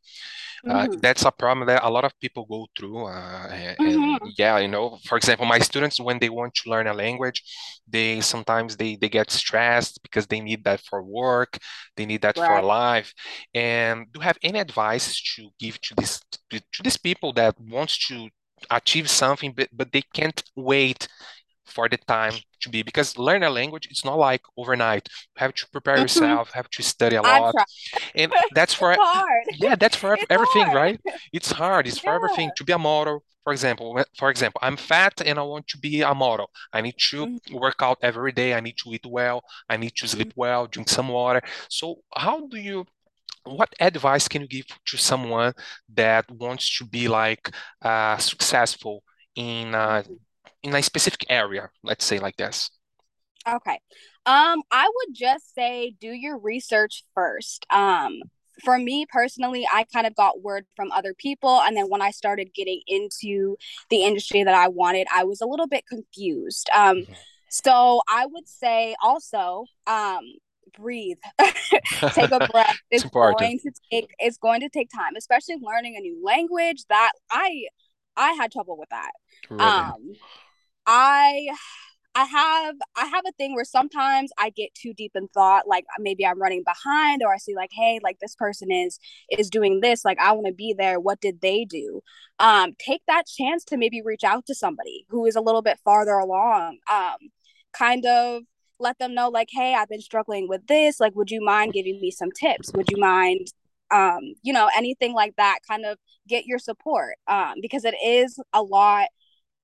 Uh, 0.67 0.87
mm-hmm. 0.87 0.99
that's 0.99 1.23
a 1.23 1.31
problem 1.31 1.67
that 1.67 1.83
a 1.83 1.89
lot 1.89 2.03
of 2.03 2.19
people 2.19 2.45
go 2.49 2.65
through. 2.75 3.05
Uh, 3.05 3.47
and, 3.51 3.77
mm-hmm. 3.77 4.27
yeah, 4.37 4.57
you 4.57 4.67
know, 4.67 4.97
for 5.05 5.17
example, 5.17 5.45
my 5.45 5.59
students, 5.59 5.99
when 5.99 6.17
they 6.17 6.29
want 6.29 6.55
to 6.55 6.69
learn 6.69 6.87
a 6.87 6.93
language, 6.93 7.43
they 7.87 8.19
sometimes 8.21 8.75
they, 8.75 8.95
they 8.95 9.09
get 9.09 9.29
stressed 9.29 10.01
because 10.01 10.25
they 10.25 10.39
need 10.39 10.63
that 10.63 10.81
for 10.81 11.03
work, 11.03 11.59
they 11.95 12.05
need 12.05 12.21
that 12.23 12.37
right. 12.37 12.47
for 12.47 12.61
life. 12.65 13.13
And 13.53 14.11
do 14.11 14.19
you 14.19 14.23
have 14.23 14.39
any 14.41 14.59
advice 14.59 15.21
to 15.35 15.49
give 15.59 15.79
to 15.81 15.95
this 15.95 16.19
to, 16.49 16.59
to 16.59 16.83
these 16.83 16.97
people 16.97 17.31
that 17.33 17.55
wants 17.59 18.07
to 18.07 18.29
achieve 18.71 19.09
something, 19.09 19.53
but, 19.55 19.69
but 19.71 19.91
they 19.91 20.01
can't 20.13 20.41
wait 20.55 21.07
for 21.75 21.89
the 21.89 21.97
time 21.97 22.33
to 22.61 22.69
be 22.69 22.81
because 22.81 23.17
learn 23.17 23.43
a 23.43 23.49
language 23.49 23.87
it's 23.91 24.05
not 24.05 24.17
like 24.17 24.41
overnight. 24.57 25.07
You 25.35 25.39
have 25.45 25.53
to 25.55 25.67
prepare 25.75 25.95
mm-hmm. 25.95 26.03
yourself 26.03 26.51
have 26.51 26.69
to 26.69 26.81
study 26.81 27.17
a 27.17 27.21
lot. 27.21 27.53
and 28.15 28.31
that's 28.55 28.73
for 28.73 28.95
yeah 29.63 29.75
that's 29.75 29.97
for 29.97 30.13
it's 30.15 30.25
everything 30.29 30.67
hard. 30.67 30.81
right? 30.81 30.99
It's 31.33 31.51
hard. 31.51 31.87
It's 31.87 31.97
yeah. 31.97 32.05
for 32.05 32.15
everything 32.15 32.49
to 32.57 32.63
be 32.63 32.73
a 32.73 32.79
model. 32.79 33.23
For 33.43 33.53
example 33.53 33.87
for 34.17 34.31
example 34.33 34.59
i'm 34.67 34.75
fat 34.75 35.15
and 35.23 35.37
i 35.37 35.43
want 35.43 35.67
to 35.67 35.77
be 35.77 36.01
a 36.01 36.15
model. 36.15 36.47
I 36.73 36.79
need 36.81 36.97
to 37.11 37.19
mm-hmm. 37.25 37.55
work 37.65 37.79
out 37.87 37.97
every 38.01 38.31
day. 38.31 38.49
I 38.55 38.61
need 38.67 38.77
to 38.81 38.87
eat 38.95 39.05
well. 39.19 39.43
I 39.69 39.75
need 39.77 39.93
to 39.97 40.07
sleep 40.07 40.29
mm-hmm. 40.29 40.45
well 40.45 40.61
drink 40.73 40.89
some 40.89 41.09
water. 41.09 41.41
So 41.69 41.85
how 42.23 42.47
do 42.47 42.57
you 42.57 42.85
what 43.59 43.71
advice 43.79 44.27
can 44.27 44.41
you 44.41 44.47
give 44.47 44.65
to 44.89 44.97
someone 44.97 45.53
that 45.93 46.25
wants 46.31 46.65
to 46.77 46.83
be 46.95 47.07
like 47.07 47.43
uh, 47.83 48.17
successful 48.17 49.03
in 49.35 49.75
uh, 49.75 50.01
mm-hmm 50.01 50.24
in 50.65 50.73
a 50.73 50.81
specific 50.81 51.25
area, 51.29 51.69
let's 51.83 52.03
say 52.03 52.19
like 52.19 52.35
this? 52.37 52.71
Okay. 53.47 53.79
Um, 54.25 54.63
I 54.71 54.89
would 54.93 55.15
just 55.15 55.53
say 55.53 55.95
do 56.01 56.09
your 56.09 56.39
research 56.39 57.03
first. 57.13 57.65
Um, 57.69 58.21
for 58.63 58.77
me 58.79 59.05
personally, 59.07 59.67
I 59.71 59.85
kind 59.93 60.07
of 60.07 60.15
got 60.15 60.41
word 60.41 60.65
from 60.75 60.91
other 60.91 61.13
people. 61.13 61.61
And 61.61 61.77
then 61.77 61.85
when 61.87 62.01
I 62.01 62.09
started 62.09 62.53
getting 62.55 62.81
into 62.87 63.57
the 63.89 64.03
industry 64.03 64.43
that 64.43 64.55
I 64.55 64.69
wanted, 64.69 65.07
I 65.13 65.23
was 65.23 65.41
a 65.41 65.45
little 65.45 65.67
bit 65.67 65.85
confused. 65.85 66.67
Um, 66.75 66.97
mm-hmm. 66.97 67.13
so 67.49 68.01
I 68.09 68.25
would 68.25 68.47
say 68.47 68.95
also, 69.03 69.65
um, 69.85 70.23
breathe 70.77 71.17
take 71.39 72.31
a 72.31 72.49
breath 72.51 72.77
it's, 72.91 73.05
it's 73.05 73.09
going 73.09 73.59
to 73.59 73.71
take 73.89 74.09
it's 74.19 74.37
going 74.37 74.59
to 74.59 74.67
take 74.67 74.89
time 74.89 75.15
especially 75.15 75.55
learning 75.61 75.95
a 75.97 76.01
new 76.01 76.21
language 76.21 76.83
that 76.89 77.13
i 77.31 77.63
i 78.17 78.31
had 78.31 78.51
trouble 78.51 78.77
with 78.77 78.89
that 78.89 79.11
really? 79.49 79.63
um 79.63 80.13
I 80.87 81.49
I 82.15 82.23
have 82.25 82.75
I 82.95 83.05
have 83.07 83.25
a 83.27 83.31
thing 83.33 83.55
where 83.55 83.65
sometimes 83.65 84.31
I 84.37 84.49
get 84.49 84.73
too 84.73 84.93
deep 84.93 85.11
in 85.15 85.27
thought, 85.29 85.67
like 85.67 85.85
maybe 85.99 86.25
I'm 86.25 86.41
running 86.41 86.63
behind, 86.65 87.21
or 87.23 87.33
I 87.33 87.37
see 87.37 87.55
like, 87.55 87.71
hey, 87.73 87.99
like 88.03 88.19
this 88.19 88.35
person 88.35 88.71
is 88.71 88.99
is 89.29 89.49
doing 89.49 89.81
this, 89.81 90.05
like 90.05 90.19
I 90.19 90.31
want 90.31 90.47
to 90.47 90.53
be 90.53 90.73
there. 90.77 90.99
What 90.99 91.19
did 91.21 91.41
they 91.41 91.65
do? 91.65 92.01
Um, 92.39 92.73
take 92.79 93.01
that 93.07 93.25
chance 93.27 93.65
to 93.65 93.77
maybe 93.77 94.01
reach 94.01 94.23
out 94.23 94.45
to 94.47 94.55
somebody 94.55 95.05
who 95.09 95.25
is 95.25 95.35
a 95.35 95.41
little 95.41 95.61
bit 95.61 95.79
farther 95.83 96.13
along. 96.17 96.79
Um, 96.91 97.17
kind 97.73 98.05
of 98.05 98.43
let 98.79 98.99
them 98.99 99.13
know, 99.13 99.29
like, 99.29 99.49
hey, 99.51 99.73
I've 99.73 99.89
been 99.89 100.01
struggling 100.01 100.47
with 100.49 100.67
this. 100.67 100.99
Like, 100.99 101.15
would 101.15 101.31
you 101.31 101.43
mind 101.43 101.73
giving 101.73 101.99
me 102.01 102.11
some 102.11 102.31
tips? 102.31 102.71
Would 102.73 102.89
you 102.91 102.97
mind 102.97 103.47
um, 103.91 104.33
you 104.41 104.51
know, 104.51 104.69
anything 104.75 105.13
like 105.13 105.35
that, 105.37 105.59
kind 105.67 105.85
of 105.85 105.97
get 106.27 106.45
your 106.45 106.57
support. 106.59 107.15
Um, 107.27 107.55
because 107.61 107.85
it 107.85 107.95
is 108.03 108.39
a 108.53 108.61
lot 108.63 109.09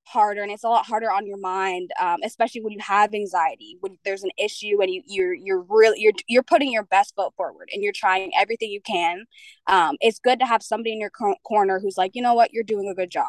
harder 0.04 0.42
and 0.42 0.50
it's 0.50 0.64
a 0.64 0.68
lot 0.68 0.84
harder 0.84 1.10
on 1.10 1.26
your 1.26 1.38
mind 1.38 1.90
um, 2.00 2.18
especially 2.24 2.60
when 2.60 2.72
you 2.72 2.80
have 2.80 3.14
anxiety 3.14 3.76
when 3.80 3.96
there's 4.04 4.24
an 4.24 4.30
issue 4.36 4.82
and 4.82 4.90
you 4.90 5.02
you're 5.06 5.34
you're 5.34 5.64
really 5.68 6.00
you're 6.00 6.12
you're 6.26 6.42
putting 6.42 6.72
your 6.72 6.84
best 6.84 7.14
foot 7.14 7.32
forward 7.36 7.68
and 7.72 7.82
you're 7.82 7.92
trying 7.92 8.32
everything 8.36 8.70
you 8.70 8.80
can 8.80 9.24
um, 9.66 9.96
it's 10.00 10.18
good 10.18 10.38
to 10.40 10.46
have 10.46 10.62
somebody 10.62 10.92
in 10.92 11.00
your 11.00 11.10
co- 11.10 11.36
corner 11.44 11.78
who's 11.80 11.96
like 11.96 12.12
you 12.14 12.22
know 12.22 12.34
what? 12.34 12.52
You're 12.52 12.64
doing 12.64 12.88
a 12.88 12.94
good 12.94 13.10
job. 13.10 13.26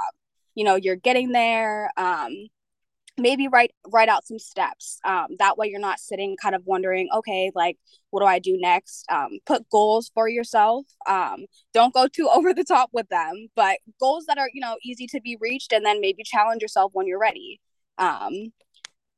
You 0.55 0.63
know 0.63 0.75
you're 0.75 0.95
getting 0.95 1.31
there 1.31 1.91
um, 1.97 2.47
maybe 3.17 3.47
write 3.47 3.71
write 3.87 4.09
out 4.09 4.25
some 4.25 4.39
steps 4.39 4.99
um, 5.05 5.27
that 5.37 5.57
way 5.57 5.67
you're 5.67 5.79
not 5.79 5.99
sitting 5.99 6.35
kind 6.41 6.55
of 6.55 6.63
wondering 6.65 7.07
okay 7.13 7.51
like 7.53 7.77
what 8.09 8.21
do 8.21 8.25
i 8.25 8.39
do 8.39 8.57
next 8.59 9.05
um, 9.11 9.39
put 9.45 9.69
goals 9.69 10.11
for 10.13 10.27
yourself 10.27 10.85
um, 11.07 11.45
don't 11.73 11.93
go 11.93 12.07
too 12.07 12.29
over 12.33 12.53
the 12.53 12.63
top 12.63 12.89
with 12.91 13.07
them 13.09 13.47
but 13.55 13.77
goals 13.99 14.25
that 14.25 14.37
are 14.37 14.49
you 14.53 14.61
know 14.61 14.77
easy 14.83 15.07
to 15.07 15.21
be 15.21 15.37
reached 15.39 15.71
and 15.71 15.85
then 15.85 16.01
maybe 16.01 16.23
challenge 16.23 16.61
yourself 16.61 16.91
when 16.93 17.07
you're 17.07 17.19
ready 17.19 17.59
um, 17.97 18.51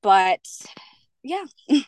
but 0.01 0.45
yeah 1.23 1.45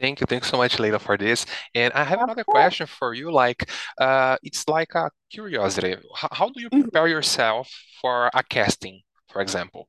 Thank 0.00 0.20
you. 0.20 0.26
Thanks 0.26 0.50
so 0.50 0.56
much, 0.56 0.78
Leila, 0.78 0.98
for 0.98 1.16
this. 1.16 1.46
And 1.74 1.92
I 1.94 2.02
have 2.02 2.20
another 2.20 2.42
question 2.44 2.86
for 2.86 3.14
you. 3.14 3.30
Like, 3.30 3.70
uh, 3.98 4.36
it's 4.42 4.68
like 4.68 4.94
a 4.94 5.08
curiosity. 5.30 5.96
How, 6.14 6.28
how 6.32 6.48
do 6.50 6.60
you 6.60 6.68
mm-hmm. 6.68 6.82
prepare 6.82 7.06
yourself 7.06 7.70
for 8.02 8.28
a 8.34 8.42
casting? 8.42 9.03
For 9.34 9.42
example. 9.42 9.88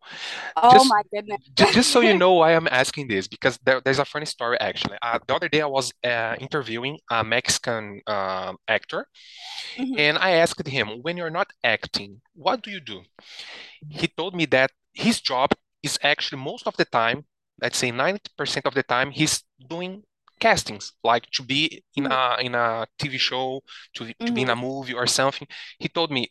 Oh 0.58 0.74
just, 0.74 0.90
my 0.90 1.04
goodness. 1.14 1.42
just, 1.54 1.74
just 1.74 1.90
so 1.92 2.00
you 2.02 2.18
know 2.18 2.34
why 2.34 2.56
I'm 2.56 2.68
asking 2.82 3.08
this, 3.08 3.28
because 3.28 3.60
there, 3.64 3.80
there's 3.86 4.00
a 4.00 4.10
funny 4.14 4.26
story 4.26 4.58
actually. 4.60 4.98
Uh, 5.04 5.20
the 5.26 5.36
other 5.36 5.48
day 5.48 5.62
I 5.62 5.68
was 5.68 5.94
uh, 6.04 6.36
interviewing 6.40 6.98
a 7.12 7.24
Mexican 7.24 8.02
uh, 8.08 8.54
actor, 8.68 9.06
mm-hmm. 9.78 10.00
and 10.06 10.18
I 10.18 10.32
asked 10.44 10.68
him, 10.68 10.88
when 11.04 11.16
you're 11.16 11.38
not 11.42 11.50
acting, 11.64 12.22
what 12.34 12.64
do 12.64 12.72
you 12.72 12.82
do? 12.82 13.04
He 13.88 14.08
told 14.08 14.36
me 14.36 14.46
that 14.48 14.72
his 14.94 15.22
job 15.22 15.52
is 15.84 16.00
actually 16.02 16.42
most 16.42 16.66
of 16.66 16.76
the 16.76 16.86
time, 16.86 17.26
let's 17.62 17.78
say 17.78 17.92
90% 17.92 18.66
of 18.66 18.74
the 18.74 18.84
time, 18.84 19.12
he's 19.12 19.44
doing 19.70 20.04
castings 20.40 20.92
like 21.04 21.26
to 21.32 21.44
be 21.44 21.84
in 21.96 22.04
mm-hmm. 22.04 22.42
a 22.42 22.46
in 22.46 22.54
a 22.56 22.86
tv 23.00 23.18
show 23.18 23.62
to, 23.94 24.06
to 24.06 24.14
mm-hmm. 24.14 24.34
be 24.34 24.42
in 24.42 24.50
a 24.50 24.54
mm-hmm. 24.54 24.66
movie 24.66 24.94
or 24.94 25.08
something 25.08 25.48
he 25.80 25.88
told 25.88 26.12
me 26.12 26.28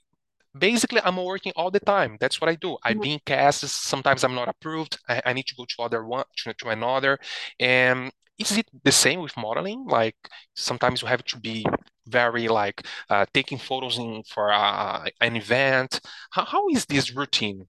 basically 0.57 1.01
i'm 1.05 1.17
working 1.17 1.53
all 1.57 1.71
the 1.71 1.81
time. 1.81 2.17
That's 2.21 2.41
what 2.41 2.49
i 2.49 2.55
do. 2.55 2.77
I've 2.83 2.97
mm-hmm. 2.97 3.17
cast. 3.27 3.61
Sometimes 3.61 4.25
i'm 4.25 4.35
not 4.35 4.49
approved. 4.49 4.99
I, 5.09 5.23
I 5.27 5.33
need 5.33 5.47
to 5.47 5.55
go 5.55 5.65
to 5.65 5.83
other 5.83 6.05
one 6.05 6.25
to, 6.39 6.55
to 6.55 6.69
another. 6.69 7.19
And 7.59 8.13
is 8.39 8.57
it 8.57 8.67
the 8.83 8.93
same 8.93 9.21
with 9.21 9.37
modeling? 9.37 9.87
Like 9.87 10.17
sometimes 10.55 11.03
you 11.03 11.09
have 11.09 11.25
to 11.25 11.39
be 11.39 11.65
very 12.07 12.49
like 12.49 12.87
uh, 13.09 13.27
taking 13.33 13.59
photos 13.59 13.99
in 13.99 14.23
for 14.29 14.53
uh, 14.53 15.07
an 15.21 15.37
event. 15.37 16.01
How, 16.31 16.45
how 16.45 16.69
is 16.69 16.85
this 16.87 17.15
routine? 17.15 17.67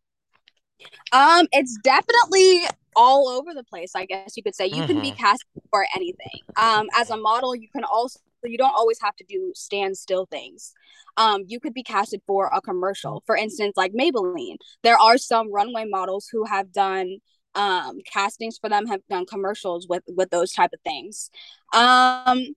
Um 1.14 1.48
it's 1.52 1.78
definitely 1.84 2.66
all 2.98 3.28
over 3.28 3.54
the 3.54 3.64
place 3.64 3.92
i 3.96 4.06
guess 4.06 4.38
you 4.38 4.44
could 4.44 4.56
say. 4.56 4.68
You 4.68 4.76
mm-hmm. 4.76 4.88
can 4.88 5.02
be 5.02 5.12
mm-hmm. 5.12 5.20
cast 5.20 5.44
for 5.70 5.86
anything. 5.96 6.42
Um 6.58 6.88
as 6.96 7.10
a 7.10 7.18
model 7.18 7.56
you 7.56 7.70
can 7.70 7.84
also 7.84 8.20
you 8.48 8.58
don't 8.58 8.76
always 8.76 9.00
have 9.02 9.16
to 9.16 9.26
do 9.28 9.52
stand 9.56 9.98
still 9.98 10.26
things 10.26 10.74
um, 11.18 11.46
you 11.48 11.60
could 11.60 11.74
be 11.74 11.84
casted 11.84 12.22
for 12.28 12.50
a 12.54 12.62
commercial. 12.62 13.24
For 13.26 13.36
instance, 13.36 13.74
like 13.78 13.94
Maybelline. 13.94 14.58
There 14.84 14.98
are 14.98 15.18
some 15.18 15.52
runway 15.52 15.86
models 15.86 16.28
who 16.32 16.46
have 16.46 16.72
done 16.72 17.18
um, 17.56 18.00
castings 18.12 18.58
for 18.58 18.70
them, 18.70 18.88
have 18.88 19.02
done 19.10 19.26
commercials 19.26 19.88
with 19.88 20.04
with 20.08 20.30
those 20.30 20.52
type 20.52 20.72
of 20.74 20.82
things. 20.82 21.30
Um, 21.74 22.48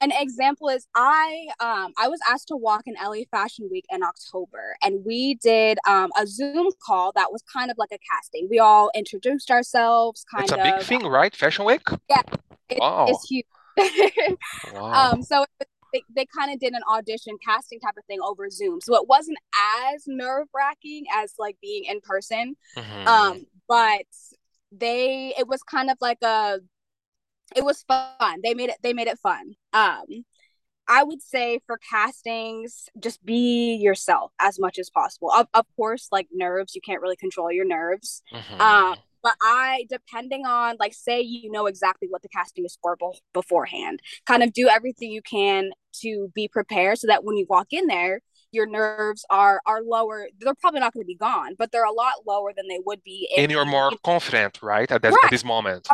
an 0.00 0.12
example 0.12 0.68
is 0.68 0.86
I 0.94 1.46
um, 1.60 1.92
I 1.98 2.08
was 2.08 2.20
asked 2.28 2.48
to 2.48 2.56
walk 2.56 2.82
in 2.86 2.94
LA 3.02 3.22
Fashion 3.30 3.68
Week 3.70 3.86
in 3.90 4.02
October, 4.02 4.76
and 4.82 5.02
we 5.04 5.36
did 5.36 5.78
um, 5.88 6.10
a 6.20 6.26
Zoom 6.26 6.68
call 6.86 7.12
that 7.14 7.32
was 7.32 7.42
kind 7.50 7.70
of 7.70 7.78
like 7.78 7.90
a 7.90 7.98
casting. 8.10 8.48
We 8.50 8.58
all 8.58 8.90
introduced 8.94 9.50
ourselves. 9.50 10.24
Kind 10.30 10.44
it's 10.44 10.52
a 10.52 10.58
of, 10.58 10.78
big 10.78 10.86
thing, 10.86 11.06
right? 11.06 11.34
Fashion 11.34 11.64
Week. 11.64 11.88
Yeah, 12.10 12.22
it, 12.68 12.78
wow. 12.78 13.06
it's 13.08 13.28
huge. 13.28 13.46
wow. 14.74 15.12
Um, 15.12 15.22
so 15.22 15.44
they, 15.92 16.02
they 16.14 16.26
kind 16.26 16.52
of 16.52 16.60
did 16.60 16.74
an 16.74 16.82
audition 16.90 17.36
casting 17.44 17.80
type 17.80 17.94
of 17.96 18.04
thing 18.04 18.18
over 18.22 18.50
Zoom. 18.50 18.80
So 18.80 18.94
it 18.96 19.08
wasn't 19.08 19.38
as 19.92 20.04
nerve 20.06 20.48
wracking 20.54 21.04
as 21.14 21.34
like 21.38 21.56
being 21.62 21.84
in 21.84 22.00
person. 22.00 22.56
Mm-hmm. 22.76 23.08
Um, 23.08 23.46
but 23.68 24.06
they 24.72 25.34
it 25.38 25.48
was 25.48 25.62
kind 25.62 25.90
of 25.90 25.96
like 26.00 26.22
a 26.22 26.58
it 27.56 27.64
was 27.64 27.82
fun. 27.82 28.40
They 28.42 28.54
made 28.54 28.70
it 28.70 28.76
they 28.82 28.92
made 28.92 29.08
it 29.08 29.18
fun. 29.18 29.54
Um 29.72 30.24
I 30.90 31.04
would 31.04 31.20
say 31.20 31.60
for 31.66 31.78
castings, 31.78 32.88
just 32.98 33.22
be 33.24 33.74
yourself 33.74 34.32
as 34.40 34.58
much 34.58 34.78
as 34.78 34.88
possible. 34.88 35.30
Of, 35.30 35.46
of 35.52 35.66
course, 35.76 36.08
like 36.10 36.28
nerves, 36.32 36.74
you 36.74 36.80
can't 36.80 37.02
really 37.02 37.16
control 37.16 37.52
your 37.52 37.66
nerves. 37.66 38.22
Mm-hmm. 38.32 38.60
Um, 38.60 38.96
but 39.28 39.36
I, 39.42 39.84
depending 39.90 40.46
on, 40.46 40.76
like, 40.80 40.94
say 40.94 41.20
you 41.20 41.50
know 41.50 41.66
exactly 41.66 42.08
what 42.08 42.22
the 42.22 42.30
casting 42.30 42.64
is 42.64 42.78
for 42.80 42.96
be- 42.96 43.20
beforehand, 43.34 44.00
kind 44.26 44.42
of 44.42 44.54
do 44.54 44.70
everything 44.70 45.10
you 45.10 45.20
can 45.20 45.70
to 46.00 46.32
be 46.34 46.48
prepared 46.48 46.96
so 46.96 47.06
that 47.08 47.24
when 47.24 47.36
you 47.36 47.44
walk 47.46 47.66
in 47.70 47.88
there, 47.88 48.22
your 48.52 48.66
nerves 48.66 49.26
are 49.28 49.60
are 49.66 49.82
lower. 49.82 50.28
They're 50.40 50.54
probably 50.54 50.80
not 50.80 50.94
going 50.94 51.04
to 51.04 51.06
be 51.06 51.14
gone, 51.14 51.56
but 51.58 51.72
they're 51.72 51.84
a 51.84 51.92
lot 51.92 52.14
lower 52.26 52.54
than 52.56 52.68
they 52.68 52.80
would 52.86 53.04
be. 53.04 53.28
and 53.36 53.50
you're 53.50 53.66
more 53.66 53.92
confident, 54.02 54.60
right, 54.62 54.90
at, 54.90 55.02
this, 55.02 55.12
right. 55.12 55.24
at 55.24 55.30
this 55.30 55.44
moment 55.44 55.86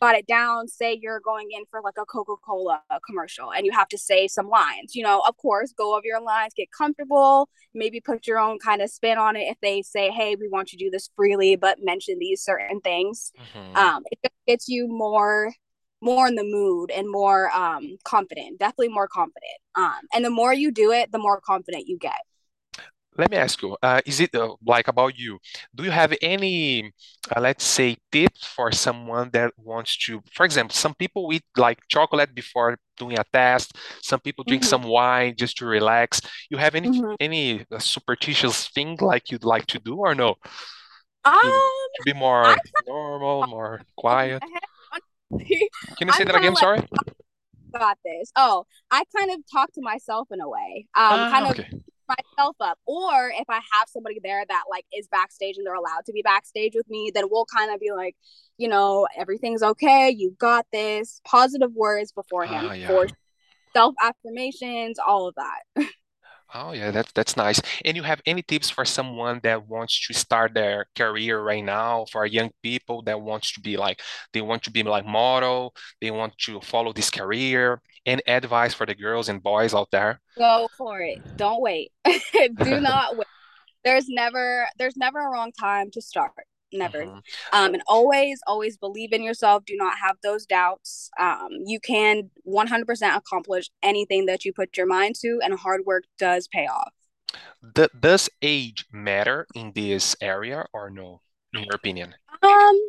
got 0.00 0.14
it 0.14 0.26
down 0.26 0.68
say 0.68 0.98
you're 1.00 1.20
going 1.20 1.48
in 1.52 1.64
for 1.70 1.80
like 1.82 1.94
a 1.98 2.04
coca-cola 2.04 2.82
commercial 3.06 3.52
and 3.52 3.64
you 3.64 3.72
have 3.72 3.88
to 3.88 3.98
say 3.98 4.28
some 4.28 4.48
lines 4.48 4.94
you 4.94 5.02
know 5.02 5.22
of 5.26 5.36
course 5.36 5.72
go 5.76 5.94
over 5.94 6.04
your 6.04 6.20
lines 6.20 6.52
get 6.56 6.68
comfortable 6.76 7.48
maybe 7.74 8.00
put 8.00 8.26
your 8.26 8.38
own 8.38 8.58
kind 8.58 8.82
of 8.82 8.90
spin 8.90 9.18
on 9.18 9.36
it 9.36 9.48
if 9.48 9.56
they 9.62 9.82
say 9.82 10.10
hey 10.10 10.36
we 10.36 10.48
want 10.48 10.72
you 10.72 10.78
to 10.78 10.84
do 10.84 10.90
this 10.90 11.10
freely 11.16 11.56
but 11.56 11.78
mention 11.82 12.18
these 12.18 12.42
certain 12.42 12.80
things 12.80 13.32
mm-hmm. 13.54 13.76
um 13.76 14.02
it 14.10 14.32
gets 14.46 14.68
you 14.68 14.86
more 14.88 15.52
more 16.02 16.28
in 16.28 16.34
the 16.34 16.44
mood 16.44 16.90
and 16.90 17.10
more 17.10 17.50
um 17.52 17.96
confident 18.04 18.58
definitely 18.58 18.88
more 18.88 19.08
confident 19.08 19.58
um 19.74 20.00
and 20.14 20.24
the 20.24 20.30
more 20.30 20.52
you 20.52 20.70
do 20.70 20.92
it 20.92 21.10
the 21.10 21.18
more 21.18 21.40
confident 21.40 21.88
you 21.88 21.96
get 21.98 22.20
let 23.18 23.30
me 23.30 23.36
ask 23.36 23.60
you, 23.62 23.76
uh, 23.82 24.00
is 24.04 24.20
it 24.20 24.34
uh, 24.34 24.54
like 24.64 24.88
about 24.88 25.18
you? 25.18 25.38
Do 25.74 25.84
you 25.84 25.90
have 25.90 26.14
any, 26.22 26.92
uh, 27.34 27.40
let's 27.40 27.64
say, 27.64 27.96
tips 28.12 28.46
for 28.46 28.72
someone 28.72 29.30
that 29.32 29.52
wants 29.56 29.96
to, 30.06 30.22
for 30.32 30.44
example, 30.44 30.74
some 30.74 30.94
people 30.94 31.32
eat 31.32 31.44
like 31.56 31.78
chocolate 31.88 32.34
before 32.34 32.78
doing 32.96 33.18
a 33.18 33.24
test. 33.32 33.76
Some 34.02 34.20
people 34.20 34.44
drink 34.44 34.62
mm-hmm. 34.62 34.68
some 34.68 34.82
wine 34.82 35.34
just 35.36 35.56
to 35.58 35.66
relax. 35.66 36.20
You 36.50 36.58
have 36.58 36.74
any 36.74 36.88
mm-hmm. 36.88 37.14
any 37.20 37.64
uh, 37.70 37.78
superstitious 37.78 38.68
thing 38.68 38.98
like 39.00 39.30
you'd 39.30 39.44
like 39.44 39.66
to 39.66 39.78
do 39.78 39.96
or 39.96 40.14
no? 40.14 40.36
Um, 41.24 41.40
to, 41.42 42.02
be 42.04 42.12
more 42.12 42.56
normal, 42.86 43.46
more 43.48 43.80
quiet. 43.96 44.42
Can 45.30 46.06
you 46.06 46.12
say 46.12 46.24
that 46.24 46.36
again? 46.36 46.54
Like, 46.54 46.58
sorry. 46.58 46.88
Got 47.76 47.98
this. 48.04 48.30
Oh, 48.36 48.64
I 48.90 49.02
kind 49.16 49.32
of 49.32 49.40
talk 49.50 49.72
to 49.72 49.80
myself 49.82 50.28
in 50.30 50.40
a 50.40 50.48
way. 50.48 50.86
Um, 50.96 51.30
kind 51.30 51.46
okay. 51.46 51.68
Myself 52.08 52.56
up. 52.60 52.78
Or 52.86 53.30
if 53.34 53.48
i 53.48 53.60
have 53.72 53.88
somebody 53.88 54.20
there 54.22 54.44
that 54.46 54.64
like 54.70 54.84
is 54.96 55.08
backstage 55.08 55.56
and 55.56 55.66
they're 55.66 55.74
allowed 55.74 56.04
to 56.06 56.12
be 56.12 56.22
backstage 56.22 56.72
with 56.74 56.88
me 56.88 57.10
then 57.14 57.24
we'll 57.30 57.46
kind 57.46 57.72
of 57.72 57.80
be 57.80 57.92
like 57.92 58.16
you 58.58 58.68
know 58.68 59.06
everything's 59.16 59.62
okay. 59.62 60.10
You 60.10 60.34
got 60.38 60.66
this. 60.72 61.20
Positive 61.24 61.72
words 61.74 62.12
beforehand 62.12 62.68
uh, 62.68 62.72
yeah. 62.72 62.88
for 62.88 63.08
self 63.74 63.94
affirmations 64.02 64.98
all 64.98 65.28
of 65.28 65.34
that 65.34 65.86
Oh 66.58 66.72
yeah, 66.72 66.90
that's 66.90 67.12
that's 67.12 67.36
nice. 67.36 67.60
And 67.84 67.96
you 67.96 68.02
have 68.02 68.22
any 68.24 68.40
tips 68.42 68.70
for 68.70 68.86
someone 68.86 69.40
that 69.42 69.68
wants 69.68 70.06
to 70.06 70.14
start 70.14 70.54
their 70.54 70.86
career 70.96 71.38
right 71.42 71.62
now, 71.62 72.06
for 72.10 72.24
young 72.24 72.50
people 72.62 73.02
that 73.02 73.20
wants 73.20 73.52
to 73.52 73.60
be 73.60 73.76
like 73.76 74.00
they 74.32 74.40
want 74.40 74.62
to 74.62 74.70
be 74.70 74.82
like 74.82 75.04
model, 75.04 75.74
they 76.00 76.10
want 76.10 76.38
to 76.38 76.60
follow 76.62 76.94
this 76.94 77.10
career, 77.10 77.82
any 78.06 78.22
advice 78.26 78.72
for 78.72 78.86
the 78.86 78.94
girls 78.94 79.28
and 79.28 79.42
boys 79.42 79.74
out 79.74 79.90
there? 79.90 80.20
Go 80.38 80.68
for 80.78 81.00
it. 81.02 81.18
Don't 81.36 81.60
wait. 81.60 81.92
Do 82.06 82.80
not 82.80 83.18
wait. 83.18 83.26
There's 83.84 84.08
never 84.08 84.66
there's 84.78 84.96
never 84.96 85.20
a 85.20 85.30
wrong 85.30 85.52
time 85.52 85.90
to 85.92 86.00
start. 86.00 86.46
Never. 86.72 87.04
Mm-hmm. 87.04 87.18
Um, 87.52 87.74
and 87.74 87.82
always, 87.86 88.40
always 88.46 88.76
believe 88.76 89.12
in 89.12 89.22
yourself. 89.22 89.64
Do 89.64 89.76
not 89.76 89.98
have 90.02 90.16
those 90.22 90.46
doubts. 90.46 91.10
Um, 91.18 91.48
you 91.64 91.78
can 91.80 92.30
100% 92.46 93.16
accomplish 93.16 93.70
anything 93.82 94.26
that 94.26 94.44
you 94.44 94.52
put 94.52 94.76
your 94.76 94.86
mind 94.86 95.14
to, 95.20 95.40
and 95.42 95.54
hard 95.54 95.82
work 95.86 96.04
does 96.18 96.48
pay 96.48 96.66
off. 96.66 96.92
Does 98.00 98.28
age 98.42 98.86
matter 98.92 99.46
in 99.54 99.72
this 99.74 100.16
area 100.20 100.66
or 100.72 100.90
no, 100.90 101.20
in 101.52 101.64
your 101.64 101.74
opinion? 101.74 102.14
Um, 102.42 102.80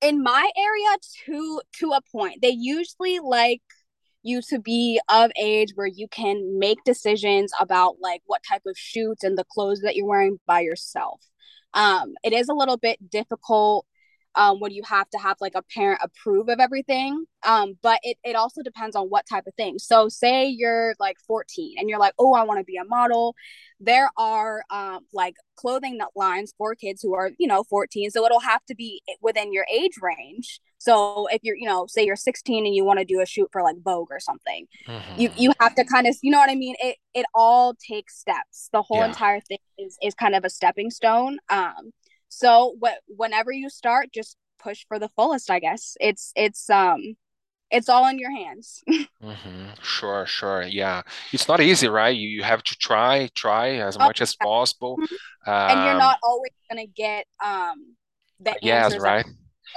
in 0.00 0.22
my 0.22 0.50
area, 0.56 0.96
to 1.26 1.60
to 1.78 1.92
a 1.92 2.00
point, 2.12 2.42
they 2.42 2.50
usually 2.50 3.20
like 3.20 3.62
you 4.22 4.40
to 4.40 4.58
be 4.58 5.00
of 5.08 5.30
age 5.38 5.70
where 5.74 5.86
you 5.86 6.08
can 6.08 6.58
make 6.58 6.78
decisions 6.84 7.52
about 7.60 7.96
like 8.00 8.22
what 8.26 8.42
type 8.48 8.62
of 8.66 8.76
shoots 8.76 9.22
and 9.22 9.36
the 9.36 9.44
clothes 9.44 9.80
that 9.80 9.96
you're 9.96 10.06
wearing 10.06 10.38
by 10.46 10.60
yourself. 10.60 11.20
Um, 11.74 12.14
it 12.22 12.32
is 12.32 12.48
a 12.48 12.54
little 12.54 12.76
bit 12.76 13.10
difficult 13.10 13.86
um, 14.36 14.60
when 14.60 14.72
you 14.72 14.82
have 14.84 15.08
to 15.10 15.18
have 15.18 15.36
like 15.40 15.54
a 15.54 15.62
parent 15.62 16.00
approve 16.02 16.48
of 16.48 16.58
everything. 16.60 17.24
Um, 17.46 17.78
but 17.82 18.00
it, 18.02 18.16
it 18.24 18.36
also 18.36 18.62
depends 18.62 18.96
on 18.96 19.06
what 19.08 19.26
type 19.28 19.46
of 19.46 19.54
thing. 19.54 19.78
So, 19.78 20.08
say 20.08 20.46
you're 20.46 20.94
like 20.98 21.18
14 21.26 21.76
and 21.78 21.88
you're 21.88 21.98
like, 21.98 22.14
oh, 22.18 22.34
I 22.34 22.42
want 22.42 22.58
to 22.58 22.64
be 22.64 22.76
a 22.76 22.84
model. 22.84 23.34
There 23.80 24.10
are 24.16 24.64
um, 24.70 25.00
like 25.12 25.34
clothing 25.56 26.00
lines 26.16 26.54
for 26.56 26.74
kids 26.74 27.02
who 27.02 27.14
are, 27.14 27.30
you 27.38 27.46
know, 27.46 27.64
14. 27.64 28.10
So, 28.10 28.24
it'll 28.24 28.40
have 28.40 28.64
to 28.66 28.74
be 28.74 29.02
within 29.20 29.52
your 29.52 29.66
age 29.72 29.94
range. 30.00 30.60
So, 30.84 31.26
if 31.30 31.40
you're, 31.42 31.56
you 31.56 31.66
know, 31.66 31.86
say 31.88 32.04
you're 32.04 32.16
16 32.16 32.66
and 32.66 32.74
you 32.74 32.84
want 32.84 32.98
to 32.98 33.04
do 33.04 33.20
a 33.20 33.26
shoot 33.26 33.48
for 33.52 33.62
like 33.62 33.76
Vogue 33.82 34.08
or 34.10 34.20
something, 34.20 34.66
mm-hmm. 34.86 35.20
you, 35.20 35.30
you 35.36 35.52
have 35.60 35.74
to 35.76 35.84
kind 35.84 36.06
of, 36.06 36.16
you 36.22 36.30
know 36.30 36.38
what 36.38 36.50
I 36.50 36.54
mean? 36.54 36.74
It, 36.78 36.96
it 37.14 37.26
all 37.34 37.74
takes 37.74 38.18
steps. 38.18 38.68
The 38.72 38.82
whole 38.82 38.98
yeah. 38.98 39.06
entire 39.06 39.40
thing 39.40 39.58
is, 39.78 39.96
is 40.02 40.14
kind 40.14 40.34
of 40.34 40.44
a 40.44 40.50
stepping 40.50 40.90
stone. 40.90 41.38
Um, 41.48 41.92
so 42.34 42.74
what 42.78 42.98
whenever 43.06 43.52
you 43.52 43.70
start 43.70 44.12
just 44.12 44.36
push 44.58 44.84
for 44.88 44.98
the 44.98 45.08
fullest 45.10 45.50
i 45.50 45.58
guess 45.58 45.96
it's 46.00 46.32
it's 46.34 46.68
um 46.70 47.16
it's 47.70 47.88
all 47.88 48.06
in 48.08 48.18
your 48.18 48.30
hands 48.30 48.82
mm-hmm. 48.90 49.66
sure 49.82 50.26
sure 50.26 50.62
yeah 50.62 51.02
it's 51.32 51.48
not 51.48 51.60
easy 51.60 51.88
right 51.88 52.16
you, 52.16 52.28
you 52.28 52.42
have 52.42 52.62
to 52.62 52.74
try 52.76 53.28
try 53.34 53.76
as 53.76 53.96
oh, 53.96 54.00
much 54.00 54.20
as 54.20 54.34
possible 54.36 54.96
mm-hmm. 54.96 55.50
um, 55.50 55.70
and 55.70 55.84
you're 55.86 55.98
not 55.98 56.18
always 56.22 56.52
gonna 56.70 56.86
get 56.86 57.26
um 57.44 57.94
the 58.40 58.54
yes 58.62 58.96
right 58.98 59.26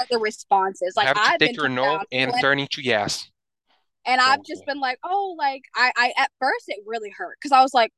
the 0.10 0.18
responses 0.18 0.94
like 0.96 1.08
have 1.08 1.16
to 1.16 1.22
I've 1.22 1.40
take 1.40 1.56
your 1.56 1.70
no 1.70 2.02
and 2.12 2.34
turning 2.42 2.68
to 2.72 2.82
yes 2.82 3.30
and 4.08 4.22
I've 4.22 4.44
just 4.44 4.66
been 4.66 4.80
like, 4.80 4.98
oh, 5.04 5.36
like 5.38 5.64
I, 5.76 5.92
I 5.96 6.14
at 6.18 6.32
first 6.40 6.66
it 6.70 6.80
really 6.86 7.12
hurt 7.16 7.38
because 7.40 7.52
I 7.52 7.62
was 7.62 7.74
like, 7.74 7.92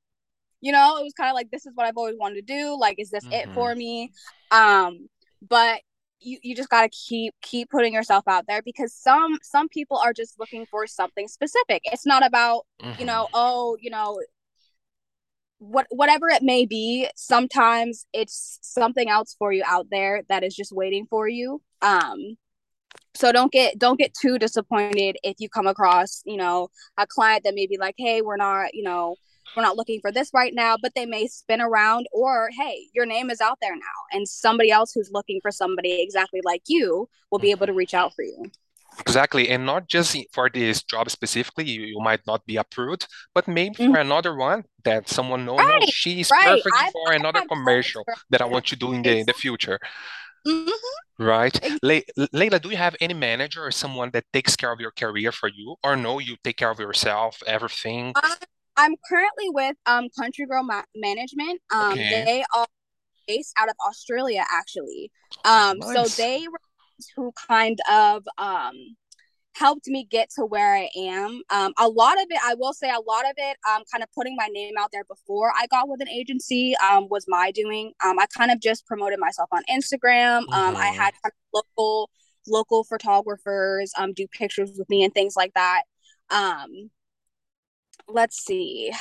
you 0.60 0.72
know, 0.72 0.98
it 0.98 1.04
was 1.04 1.14
kind 1.14 1.30
of 1.30 1.36
like 1.36 1.52
this 1.52 1.66
is 1.66 1.72
what 1.76 1.86
I've 1.86 1.98
always 1.98 2.18
wanted 2.18 2.48
to 2.48 2.54
do. 2.54 2.76
Like, 2.78 3.00
is 3.00 3.12
this 3.12 3.24
mm-hmm. 3.24 3.50
it 3.50 3.54
for 3.54 3.74
me? 3.76 4.12
Um, 4.52 5.08
but 5.48 5.82
you, 6.20 6.38
you 6.42 6.56
just 6.56 6.70
gotta 6.70 6.90
keep 6.90 7.34
keep 7.42 7.70
putting 7.70 7.94
yourself 7.94 8.28
out 8.28 8.46
there 8.48 8.62
because 8.64 8.94
some 8.94 9.38
some 9.44 9.70
people 9.70 9.98
are 9.98 10.12
just 10.12 10.38
looking 10.40 10.66
for 10.66 10.88
something 10.88 11.28
specific. 11.28 11.84
It's 11.86 12.08
not 12.08 12.26
about, 12.26 12.66
mm-hmm. 12.82 13.00
you 13.00 13.06
know, 13.06 13.26
mm-hmm. 13.26 13.36
oh, 13.36 13.78
you 13.80 13.92
know, 13.92 14.20
what 15.60 15.86
whatever 15.90 16.28
it 16.30 16.42
may 16.42 16.66
be, 16.66 17.08
sometimes 17.16 18.06
it's 18.14 18.60
something 18.62 19.10
else 19.10 19.36
for 19.38 19.52
you 19.52 19.64
out 19.66 19.88
there 19.92 20.24
that 20.30 20.44
is 20.44 20.56
just 20.56 20.72
waiting 20.72 21.06
for 21.10 21.28
you. 21.28 21.62
Um, 21.82 22.38
so 23.14 23.32
don't 23.32 23.52
get 23.52 23.78
don't 23.78 24.00
get 24.00 24.14
too 24.14 24.38
disappointed 24.40 25.18
if 25.24 25.36
you 25.40 25.50
come 25.50 25.68
across 25.68 26.22
you 26.26 26.38
know 26.38 26.70
a 26.98 27.06
client 27.06 27.44
that 27.44 27.56
may 27.56 27.68
be 27.68 27.78
like 27.78 27.96
hey 27.98 28.22
we're 28.22 28.38
not 28.38 28.74
you 28.74 28.84
know 28.84 29.16
we're 29.56 29.64
not 29.64 29.76
looking 29.76 30.00
for 30.00 30.12
this 30.12 30.32
right 30.34 30.54
now 30.54 30.76
but 30.82 30.94
they 30.96 31.06
may 31.06 31.28
spin 31.28 31.62
around 31.62 32.08
or 32.14 32.50
hey 32.58 32.88
your 32.94 33.06
name 33.06 33.30
is 33.30 33.42
out 33.42 33.58
there 33.62 33.76
now 33.76 34.00
and 34.12 34.28
somebody 34.28 34.72
else 34.72 34.92
who's 34.94 35.12
looking 35.12 35.40
for 35.42 35.52
somebody 35.52 36.02
exactly 36.02 36.40
like 36.44 36.62
you 36.68 37.10
will 37.32 37.40
be 37.40 37.52
able 37.52 37.66
to 37.66 37.74
reach 37.74 37.94
out 37.94 38.14
for 38.16 38.24
you 38.24 38.46
exactly 39.00 39.50
and 39.50 39.66
not 39.66 39.88
just 39.88 40.18
for 40.32 40.50
this 40.54 40.84
job 40.84 41.10
specifically 41.10 41.66
you, 41.66 41.82
you 41.82 42.00
might 42.00 42.22
not 42.28 42.46
be 42.46 42.58
approved 42.58 43.08
but 43.34 43.48
maybe 43.48 43.76
mm-hmm. 43.76 43.94
for 43.94 44.00
another 44.00 44.36
one 44.36 44.64
that 44.84 45.08
someone 45.10 45.46
knows 45.46 45.60
right, 45.60 45.90
she's 45.90 46.30
right. 46.32 46.46
perfect 46.46 46.76
I've, 46.76 46.92
for 46.92 47.12
another 47.14 47.44
commercial 47.48 48.04
that 48.30 48.42
i 48.42 48.46
want 48.46 48.66
to 48.68 48.76
do 48.76 48.94
in 48.94 49.02
the 49.02 49.20
in 49.20 49.26
the 49.26 49.34
future 49.34 49.80
Mm-hmm. 50.48 51.24
Right. 51.24 51.60
Le- 51.84 52.02
Leila, 52.32 52.60
do 52.60 52.70
you 52.70 52.78
have 52.78 52.96
any 53.02 53.14
manager 53.14 53.66
or 53.66 53.72
someone 53.72 54.10
that 54.12 54.24
takes 54.32 54.56
care 54.56 54.72
of 54.72 54.80
your 54.80 54.92
career 54.92 55.32
for 55.32 55.50
you? 55.50 55.76
Or 55.84 55.96
no, 55.96 56.20
you 56.20 56.38
take 56.44 56.58
care 56.58 56.72
of 56.72 56.80
yourself, 56.80 57.44
everything? 57.46 58.14
Uh, 58.16 58.36
I'm 58.78 58.96
currently 59.10 59.50
with 59.50 59.76
um 59.86 60.08
Country 60.18 60.46
Girl 60.46 60.64
Ma- 60.64 60.84
Management. 60.96 61.62
Um, 61.74 61.94
okay. 61.94 62.24
They 62.26 62.46
are 62.56 62.66
based 63.28 63.54
out 63.58 63.70
of 63.70 63.76
Australia, 63.88 64.44
actually. 64.50 65.12
Um, 65.44 65.80
nice. 65.80 66.16
So 66.16 66.22
they 66.22 66.48
who 67.16 67.32
kind 67.48 67.80
of 67.92 68.24
um 68.38 68.74
helped 69.56 69.88
me 69.88 70.08
get 70.10 70.30
to 70.30 70.46
where 70.46 70.76
I 70.76 70.90
am. 70.96 71.42
Um, 71.50 71.74
a 71.78 71.88
lot 71.88 72.14
of 72.14 72.28
it, 72.30 72.40
I 72.44 72.56
will 72.56 72.74
say, 72.74 72.90
a 72.90 73.02
lot 73.02 73.26
of 73.26 73.34
it, 73.36 73.58
um, 73.70 73.84
kind 73.92 74.02
of 74.04 74.10
putting 74.16 74.36
my 74.38 74.48
name 74.48 74.76
out 74.80 74.90
there 74.94 75.04
before 75.04 75.52
I 75.54 75.68
got 75.68 75.90
with 75.90 76.02
an 76.02 76.08
agency, 76.08 76.76
um, 76.78 77.08
was 77.10 77.26
my 77.28 77.52
doing. 77.52 77.92
Um, 78.06 78.20
I 78.20 78.26
kind 78.28 78.52
of 78.52 78.62
just 78.62 78.86
promoted 78.86 79.20
myself 79.20 79.50
on 79.52 79.64
Instagram. 79.70 80.44
Mm-hmm. 80.44 80.54
Um, 80.54 80.76
I 80.76 80.88
mm-hmm. 80.88 81.00
had 81.00 81.14
kind 81.22 81.34
of 81.34 81.64
local 81.78 82.10
local 82.48 82.84
photographers 82.84 83.92
um 84.00 84.12
do 84.14 84.26
pictures 84.32 84.72
with 84.76 84.90
me 84.90 85.04
and 85.04 85.14
things 85.14 85.36
like 85.36 85.54
that. 85.54 85.84
Um, 86.30 86.90
let's 88.08 88.44
see. 88.44 88.92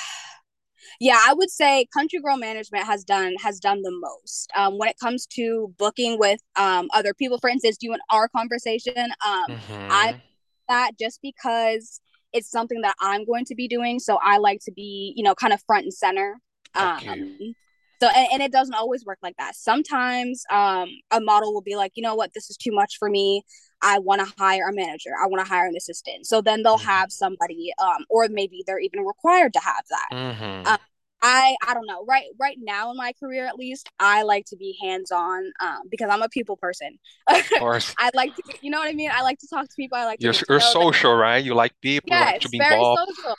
Yeah, 1.01 1.21
I 1.27 1.35
would 1.35 1.51
say 1.51 1.87
Country 1.93 2.21
Girl 2.21 2.37
Management 2.37 2.85
has 2.85 3.05
done 3.05 3.35
has 3.43 3.59
done 3.59 3.83
the 3.83 3.91
most 3.91 4.51
um, 4.57 4.79
when 4.79 4.89
it 4.89 4.99
comes 4.99 5.27
to 5.35 5.75
booking 5.79 6.19
with 6.19 6.41
um, 6.57 6.89
other 6.93 7.15
people. 7.15 7.39
For 7.39 7.51
instance, 7.51 7.79
you 7.81 7.93
and 7.93 8.03
our 8.11 8.29
conversation, 8.29 8.95
um, 8.97 9.45
mm-hmm. 9.49 9.89
I 9.91 10.21
that 10.69 10.93
just 10.99 11.21
because 11.23 12.01
it's 12.33 12.51
something 12.51 12.83
that 12.83 12.95
I'm 13.01 13.25
going 13.25 13.45
to 13.47 13.55
be 13.55 13.69
doing. 13.69 13.99
So 13.99 14.19
I 14.23 14.39
like 14.39 14.61
to 14.65 14.73
be, 14.73 15.13
you 15.17 15.23
know, 15.23 15.35
kind 15.35 15.53
of 15.53 15.63
front 15.67 15.85
and 15.85 15.95
center. 15.95 16.37
Okay. 16.77 17.55
So 18.01 18.09
and, 18.09 18.29
and 18.35 18.43
it 18.43 18.53
doesn't 18.53 18.75
always 18.75 19.05
work 19.05 19.19
like 19.23 19.37
that. 19.39 19.55
Sometimes 19.57 20.45
um, 20.51 20.89
a 21.11 21.21
model 21.21 21.53
will 21.53 21.63
be 21.63 21.77
like, 21.77 21.93
you 21.95 22.03
know 22.03 22.15
what, 22.15 22.33
this 22.35 22.51
is 22.51 22.57
too 22.57 22.73
much 22.73 22.97
for 22.99 23.09
me. 23.09 23.43
I 23.83 23.99
want 23.99 24.27
to 24.27 24.35
hire 24.39 24.69
a 24.69 24.73
manager. 24.73 25.11
I 25.21 25.27
want 25.27 25.45
to 25.45 25.49
hire 25.49 25.67
an 25.67 25.77
assistant. 25.77 26.27
So 26.27 26.41
then 26.41 26.63
they'll 26.63 26.79
mm-hmm. 26.79 26.87
have 26.87 27.13
somebody, 27.13 27.73
um, 27.81 28.05
or 28.11 28.27
maybe 28.29 28.63
they're 28.67 28.81
even 28.81 29.01
required 29.01 29.53
to 29.53 29.61
have 29.61 29.85
that. 29.91 30.09
Mm-hmm. 30.13 30.67
Um, 30.67 30.79
I 31.21 31.57
I 31.67 31.75
don't 31.75 31.87
know. 31.87 32.05
Right 32.07 32.27
right 32.39 32.57
now 32.61 32.91
in 32.93 32.97
my 32.97 33.13
career 33.19 33.45
at 33.47 33.57
least, 33.57 33.89
I 33.99 34.23
like 34.23 34.45
to 34.47 34.57
be 34.57 34.77
hands 34.81 35.11
on 35.11 35.51
um, 35.61 35.81
because 35.91 36.09
I'm 36.11 36.23
a 36.23 36.29
people 36.29 36.57
person. 36.57 36.99
Of 37.29 37.51
course. 37.59 37.95
I 37.99 38.11
like 38.15 38.35
to 38.37 38.43
you 38.63 38.71
know 38.71 38.79
what 38.79 38.89
I 38.89 38.93
mean? 38.93 39.11
I 39.13 39.23
like 39.23 39.39
to 39.41 39.49
talk 39.49 39.69
to 39.69 39.75
people. 39.77 39.99
I 39.99 40.05
like 40.05 40.23
you're, 40.23 40.35
you're 40.49 40.61
social, 40.61 41.13
them. 41.13 41.21
right? 41.21 41.45
You 41.45 41.55
like 41.55 41.73
people, 41.83 42.09
yeah, 42.11 42.25
like 42.25 42.41
to 42.43 42.49
be 42.49 42.59
involved. 42.59 43.13
Social. 43.17 43.37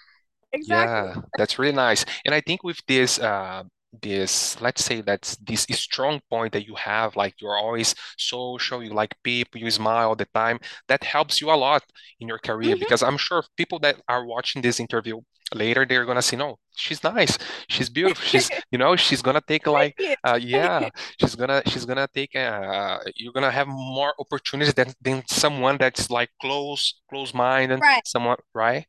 Exactly. 0.51 1.21
Yeah, 1.21 1.21
that's 1.37 1.59
really 1.59 1.75
nice. 1.75 2.03
And 2.25 2.35
I 2.35 2.41
think 2.41 2.63
with 2.63 2.81
this 2.87 3.19
uh 3.19 3.63
this 4.01 4.59
let's 4.61 4.83
say 4.85 5.01
that's 5.01 5.35
this 5.37 5.65
strong 5.71 6.19
point 6.29 6.53
that 6.53 6.65
you 6.67 6.75
have 6.75 7.15
like 7.15 7.33
you're 7.41 7.57
always 7.57 7.95
social 8.17 8.83
you 8.83 8.91
like 8.91 9.15
people 9.23 9.59
you 9.59 9.69
smile 9.71 10.09
all 10.09 10.15
the 10.15 10.27
time 10.33 10.59
that 10.87 11.03
helps 11.03 11.41
you 11.41 11.49
a 11.49 11.53
lot 11.55 11.83
in 12.19 12.27
your 12.27 12.37
career 12.37 12.75
mm-hmm. 12.75 12.79
because 12.79 13.01
i'm 13.01 13.17
sure 13.17 13.43
people 13.57 13.79
that 13.79 13.99
are 14.07 14.25
watching 14.25 14.61
this 14.61 14.79
interview 14.79 15.19
later 15.55 15.85
they're 15.87 16.05
gonna 16.05 16.21
see 16.21 16.35
no 16.35 16.57
she's 16.79 17.03
nice. 17.03 17.37
She's 17.67 17.89
beautiful. 17.97 18.23
She's 18.23 18.49
you 18.71 18.77
know 18.77 18.95
she's 18.95 19.21
gonna 19.21 19.41
take 19.45 19.67
like 19.67 19.99
uh, 20.23 20.39
yeah 20.41 20.89
she's 21.19 21.35
gonna 21.35 21.61
she's 21.67 21.85
gonna 21.85 22.07
take 22.13 22.35
uh, 22.35 22.99
you're 23.15 23.33
gonna 23.33 23.51
have 23.51 23.67
more 23.67 24.13
opportunities 24.19 24.73
than, 24.73 24.93
than 25.01 25.23
someone 25.27 25.77
that's 25.77 26.09
like 26.09 26.29
close 26.41 27.01
close 27.09 27.33
minded 27.33 27.79
right. 27.81 28.05
someone 28.07 28.37
right? 28.53 28.85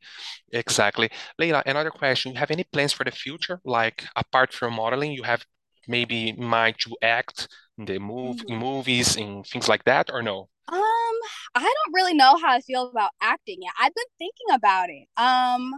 Exactly. 0.51 1.09
Leila 1.37 1.63
another 1.65 1.91
question. 1.91 2.33
You 2.33 2.39
have 2.39 2.51
any 2.51 2.63
plans 2.63 2.93
for 2.93 3.03
the 3.03 3.11
future? 3.11 3.59
Like 3.65 4.05
apart 4.15 4.53
from 4.53 4.75
modeling 4.75 5.11
you 5.11 5.23
have 5.23 5.45
maybe 5.87 6.29
in 6.29 6.43
mind 6.43 6.75
to 6.79 6.95
act 7.01 7.47
in 7.77 7.85
the 7.85 7.99
move 7.99 8.37
mm-hmm. 8.37 8.53
in 8.53 8.59
movies 8.59 9.15
and 9.17 9.45
things 9.45 9.67
like 9.67 9.83
that 9.85 10.09
or 10.11 10.21
no? 10.21 10.49
Um 10.71 11.15
i 11.55 11.59
don't 11.61 11.93
really 11.93 12.13
know 12.13 12.37
how 12.41 12.51
i 12.53 12.61
feel 12.61 12.89
about 12.89 13.11
acting 13.21 13.57
yet. 13.61 13.73
I've 13.79 13.93
been 13.93 14.13
thinking 14.17 14.55
about 14.55 14.89
it. 14.89 15.07
Um 15.17 15.73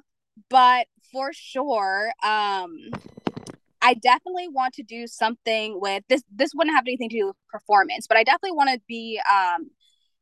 but 0.50 0.88
for 1.12 1.32
sure 1.34 2.12
um 2.24 2.78
I 3.82 3.96
definitely 3.96 4.48
want 4.48 4.74
to 4.76 4.84
do 4.84 5.08
something 5.08 5.80
with 5.82 6.04
this 6.08 6.24
this 6.34 6.52
wouldn't 6.56 6.76
have 6.76 6.86
anything 6.88 7.10
to 7.10 7.17
do 7.17 7.28
with 7.28 7.36
performance, 7.52 8.08
but 8.08 8.17
I 8.17 8.24
definitely 8.24 8.54
want 8.54 8.69
to 8.72 8.82
be 8.88 9.19
um 9.32 9.69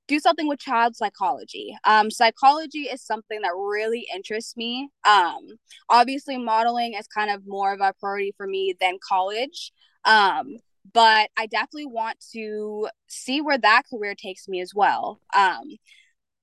do 0.07 0.19
something 0.19 0.47
with 0.47 0.59
child 0.59 0.95
psychology. 0.95 1.77
Um 1.85 2.09
psychology 2.11 2.81
is 2.81 3.01
something 3.03 3.39
that 3.41 3.53
really 3.55 4.07
interests 4.13 4.57
me. 4.57 4.89
Um 5.07 5.47
obviously 5.89 6.37
modeling 6.37 6.95
is 6.95 7.07
kind 7.07 7.29
of 7.31 7.43
more 7.47 7.71
of 7.73 7.81
a 7.81 7.93
priority 7.99 8.33
for 8.35 8.47
me 8.47 8.75
than 8.79 8.97
college. 9.07 9.71
Um 10.05 10.57
but 10.93 11.29
I 11.37 11.45
definitely 11.45 11.85
want 11.85 12.17
to 12.33 12.89
see 13.07 13.41
where 13.41 13.59
that 13.59 13.83
career 13.91 14.15
takes 14.15 14.47
me 14.47 14.59
as 14.61 14.73
well. 14.75 15.19
Um 15.35 15.63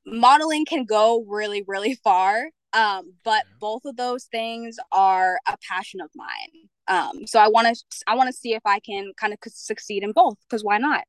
modeling 0.07 0.65
can 0.65 0.85
go 0.85 1.25
really 1.29 1.65
really 1.67 1.95
far 1.95 2.49
um 2.73 3.13
but 3.25 3.45
both 3.61 3.85
of 3.85 3.97
those 3.97 4.25
things 4.25 4.77
are 4.93 5.39
a 5.49 5.57
passion 5.69 6.01
of 6.01 6.11
mine 6.15 6.69
um 6.89 7.27
so 7.27 7.41
i 7.41 7.49
want 7.49 7.67
to 7.67 7.85
i 8.07 8.15
want 8.15 8.29
to 8.29 8.33
see 8.33 8.55
if 8.55 8.63
i 8.65 8.79
can 8.81 9.13
kind 9.17 9.33
of 9.33 9.39
succeed 9.49 10.03
in 10.03 10.13
both 10.13 10.37
because 10.49 10.63
why 10.63 10.79
not 10.79 11.05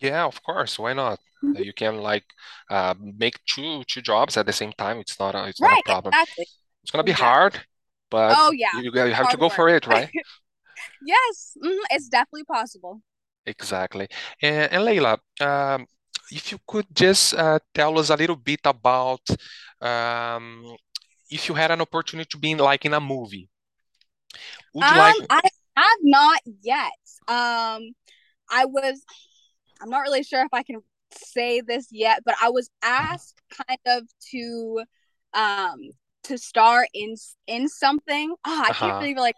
yeah 0.00 0.24
of 0.24 0.42
course 0.42 0.78
why 0.78 0.92
not 0.92 1.18
mm-hmm. 1.44 1.62
you 1.62 1.72
can 1.72 1.98
like 1.98 2.24
uh, 2.70 2.94
make 3.00 3.38
two 3.46 3.82
two 3.84 4.00
jobs 4.00 4.36
at 4.36 4.46
the 4.46 4.52
same 4.52 4.72
time 4.72 4.98
it's 4.98 5.18
not 5.18 5.34
a 5.34 5.48
it's 5.48 5.60
right, 5.60 5.70
not 5.70 5.78
a 5.80 5.82
problem 5.84 6.14
exactly. 6.14 6.46
it's 6.82 6.90
gonna 6.90 7.04
be 7.04 7.12
exactly. 7.12 7.26
hard 7.26 7.60
but 8.10 8.34
oh 8.38 8.52
yeah 8.52 8.80
you, 8.80 8.90
you 8.92 9.00
have 9.00 9.12
hard 9.12 9.30
to 9.30 9.36
go 9.36 9.46
work. 9.46 9.54
for 9.54 9.68
it 9.68 9.86
right 9.86 10.10
yes 11.06 11.56
mm-hmm. 11.62 11.78
it's 11.90 12.08
definitely 12.08 12.44
possible 12.44 13.00
exactly 13.46 14.08
and, 14.42 14.72
and 14.72 14.84
leila 14.84 15.18
um 15.40 15.86
if 16.30 16.52
you 16.52 16.58
could 16.66 16.86
just 16.92 17.34
uh, 17.34 17.58
tell 17.74 17.98
us 17.98 18.10
a 18.10 18.16
little 18.16 18.36
bit 18.36 18.60
about 18.64 19.22
um, 19.80 20.76
if 21.30 21.48
you 21.48 21.54
had 21.54 21.70
an 21.70 21.80
opportunity 21.80 22.28
to 22.30 22.38
be 22.38 22.52
in, 22.52 22.58
like 22.58 22.84
in 22.84 22.94
a 22.94 23.00
movie, 23.00 23.48
would 24.74 24.84
you 24.84 24.90
um, 24.90 24.96
like? 24.96 25.14
I 25.30 25.40
have 25.76 25.98
not 26.02 26.40
yet. 26.62 26.92
Um, 27.26 27.92
I 28.50 28.64
was. 28.64 29.02
I'm 29.80 29.90
not 29.90 30.00
really 30.00 30.24
sure 30.24 30.42
if 30.42 30.52
I 30.52 30.62
can 30.62 30.82
say 31.12 31.60
this 31.60 31.88
yet, 31.90 32.22
but 32.24 32.34
I 32.42 32.50
was 32.50 32.70
asked 32.82 33.40
kind 33.66 33.78
of 33.86 34.08
to 34.30 34.82
um 35.34 35.90
to 36.24 36.38
star 36.38 36.86
in 36.94 37.14
in 37.46 37.68
something. 37.68 38.34
Oh, 38.44 38.62
I 38.66 38.70
uh-huh. 38.70 38.86
can't 38.86 39.02
really 39.02 39.14
like 39.14 39.36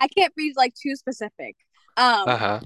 I 0.00 0.08
can't 0.08 0.34
be 0.34 0.52
like 0.56 0.74
too 0.74 0.96
specific. 0.96 1.56
Um 1.96 2.28
uh-huh. 2.28 2.60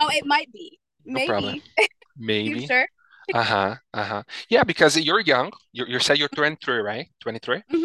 oh 0.00 0.10
it 0.12 0.26
might 0.26 0.52
be. 0.52 0.78
Maybe. 1.04 1.62
No 2.16 2.26
Maybe. 2.26 2.66
sure? 2.68 2.86
uh-huh 3.32 3.74
uh-huh 3.94 4.22
yeah 4.48 4.64
because 4.64 4.98
you're 4.98 5.20
young 5.20 5.50
you, 5.72 5.84
you 5.86 5.98
said 5.98 6.18
you're 6.18 6.28
23 6.28 6.78
right 6.78 7.08
23 7.22 7.56
mm-hmm. 7.56 7.84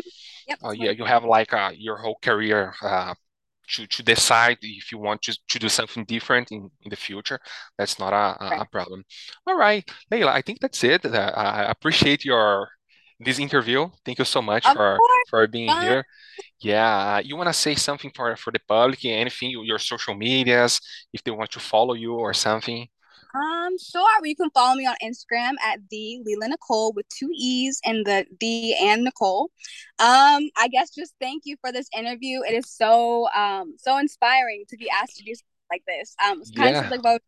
Yep, 0.50 0.60
oh 0.64 0.72
yeah 0.72 0.92
you 0.92 1.06
have 1.06 1.24
like 1.24 1.54
uh, 1.54 1.72
your 1.76 1.98
whole 1.98 2.18
career 2.22 2.74
uh, 2.82 3.14
to, 3.70 3.88
to 3.88 4.04
decide 4.04 4.58
if 4.62 4.92
you 4.92 4.98
want 4.98 5.22
to, 5.24 5.38
to 5.48 5.60
do 5.60 5.70
something 5.70 6.04
different 6.06 6.52
in, 6.52 6.70
in 6.82 6.90
the 6.90 6.96
future. 6.96 7.40
That's 7.78 8.00
not 8.00 8.14
a, 8.14 8.44
a, 8.44 8.62
a 8.62 8.66
problem. 8.72 9.04
All 9.48 9.58
right, 9.58 9.88
Leila, 10.12 10.32
I 10.32 10.42
think 10.42 10.60
that's 10.60 10.84
it. 10.84 11.06
Uh, 11.06 11.34
I 11.36 11.70
appreciate 11.70 12.26
your 12.26 12.70
this 13.20 13.40
interview. 13.40 13.88
Thank 14.06 14.20
you 14.20 14.26
so 14.26 14.42
much 14.42 14.66
Of 14.66 14.74
for 14.74 14.98
course. 14.98 15.30
for 15.30 15.48
being 15.48 15.68
Bye. 15.68 15.82
here. 15.84 16.06
Yeah, 16.62 17.16
uh, 17.16 17.22
you 17.24 17.36
want 17.36 17.50
to 17.50 17.54
say 17.54 17.76
something 17.76 18.12
for 18.16 18.36
for 18.38 18.52
the 18.52 18.60
public? 18.68 19.06
Anything? 19.06 19.52
Your 19.52 19.80
social 19.80 20.16
medias, 20.16 20.80
if 21.14 21.24
they 21.24 21.32
want 21.32 21.52
to 21.52 21.60
follow 21.60 21.94
you 21.94 22.14
or 22.16 22.34
something. 22.34 22.88
Um, 23.34 23.78
sure. 23.78 24.08
You 24.24 24.36
can 24.36 24.50
follow 24.52 24.76
me 24.76 24.88
on 24.88 24.96
Instagram 25.04 25.54
at 25.64 25.80
the 25.90 26.20
Leila 26.26 26.48
Nicole 26.50 26.94
with 26.94 27.08
two 27.10 27.30
E's 27.34 27.80
and 27.86 28.06
the 28.06 28.26
the 28.40 28.74
and 28.76 29.04
Nicole. 29.04 29.52
Um, 30.00 30.50
I 30.58 30.68
guess 30.72 30.90
just 30.90 31.14
thank 31.22 31.44
you 31.46 31.56
for 31.62 31.72
this 31.72 31.88
interview. 31.96 32.42
It 32.42 32.54
is 32.56 32.72
so 32.72 33.30
um 33.36 33.76
so 33.78 33.98
inspiring 34.00 34.66
to 34.70 34.78
be 34.78 34.90
asked 34.90 35.18
to 35.18 35.24
do 35.24 35.36
something 35.36 35.46
like 35.72 35.84
this. 35.88 36.16
Um, 36.26 36.42
it's 36.42 36.52
kind 36.52 36.74
Yeah. 36.74 36.86
of 36.86 36.90
like 36.90 37.00
about 37.02 37.22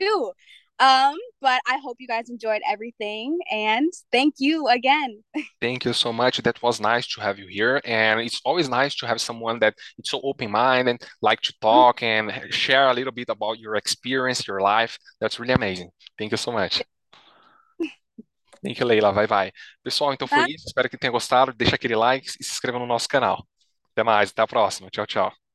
you. 0.00 0.32
Um, 0.78 1.14
but 1.40 1.62
I 1.66 1.78
hope 1.82 1.96
you 1.98 2.06
guys 2.06 2.28
enjoyed 2.28 2.60
everything 2.68 3.38
and 3.50 3.90
thank 4.12 4.34
you 4.38 4.68
again. 4.68 5.22
Thank 5.60 5.86
you 5.86 5.94
so 5.94 6.12
much. 6.12 6.38
That 6.42 6.62
was 6.62 6.80
nice 6.80 7.06
to 7.14 7.20
have 7.22 7.38
you 7.38 7.46
here, 7.48 7.80
and 7.84 8.20
it's 8.20 8.40
always 8.44 8.68
nice 8.68 8.94
to 8.96 9.06
have 9.06 9.20
someone 9.20 9.58
that 9.60 9.74
is 9.98 10.10
so 10.10 10.20
open-minded, 10.22 10.90
and 10.90 11.00
like 11.22 11.40
to 11.42 11.54
talk 11.60 12.02
and 12.02 12.30
share 12.50 12.88
a 12.88 12.94
little 12.94 13.12
bit 13.12 13.28
about 13.30 13.58
your 13.58 13.76
experience, 13.76 14.46
your 14.46 14.60
life. 14.60 14.98
That's 15.20 15.40
really 15.40 15.54
amazing. 15.54 15.90
Thank 16.18 16.32
you 16.32 16.36
so 16.36 16.52
much. 16.52 16.82
Thank 18.62 18.78
you, 18.78 18.86
Leila. 18.86 19.12
Vai, 19.12 19.26
vai. 19.26 19.52
Pessoal, 19.82 20.12
então 20.12 20.28
foi 20.28 20.40
Bye. 20.40 20.54
isso. 20.54 20.66
Espero 20.66 20.90
que 20.90 20.98
tenham 20.98 21.12
gostado. 21.12 21.54
Deixa 21.54 21.76
aquele 21.76 21.96
like 21.96 22.28
e 22.28 22.44
se 22.44 22.52
inscreva 22.52 22.78
no 22.78 22.86
nosso 22.86 23.08
canal. 23.08 23.46
Até 23.92 24.02
mais, 24.02 24.30
até 24.30 24.42
a 24.42 24.46
próxima. 24.46 24.90
Tchau, 24.90 25.06
tchau. 25.06 25.45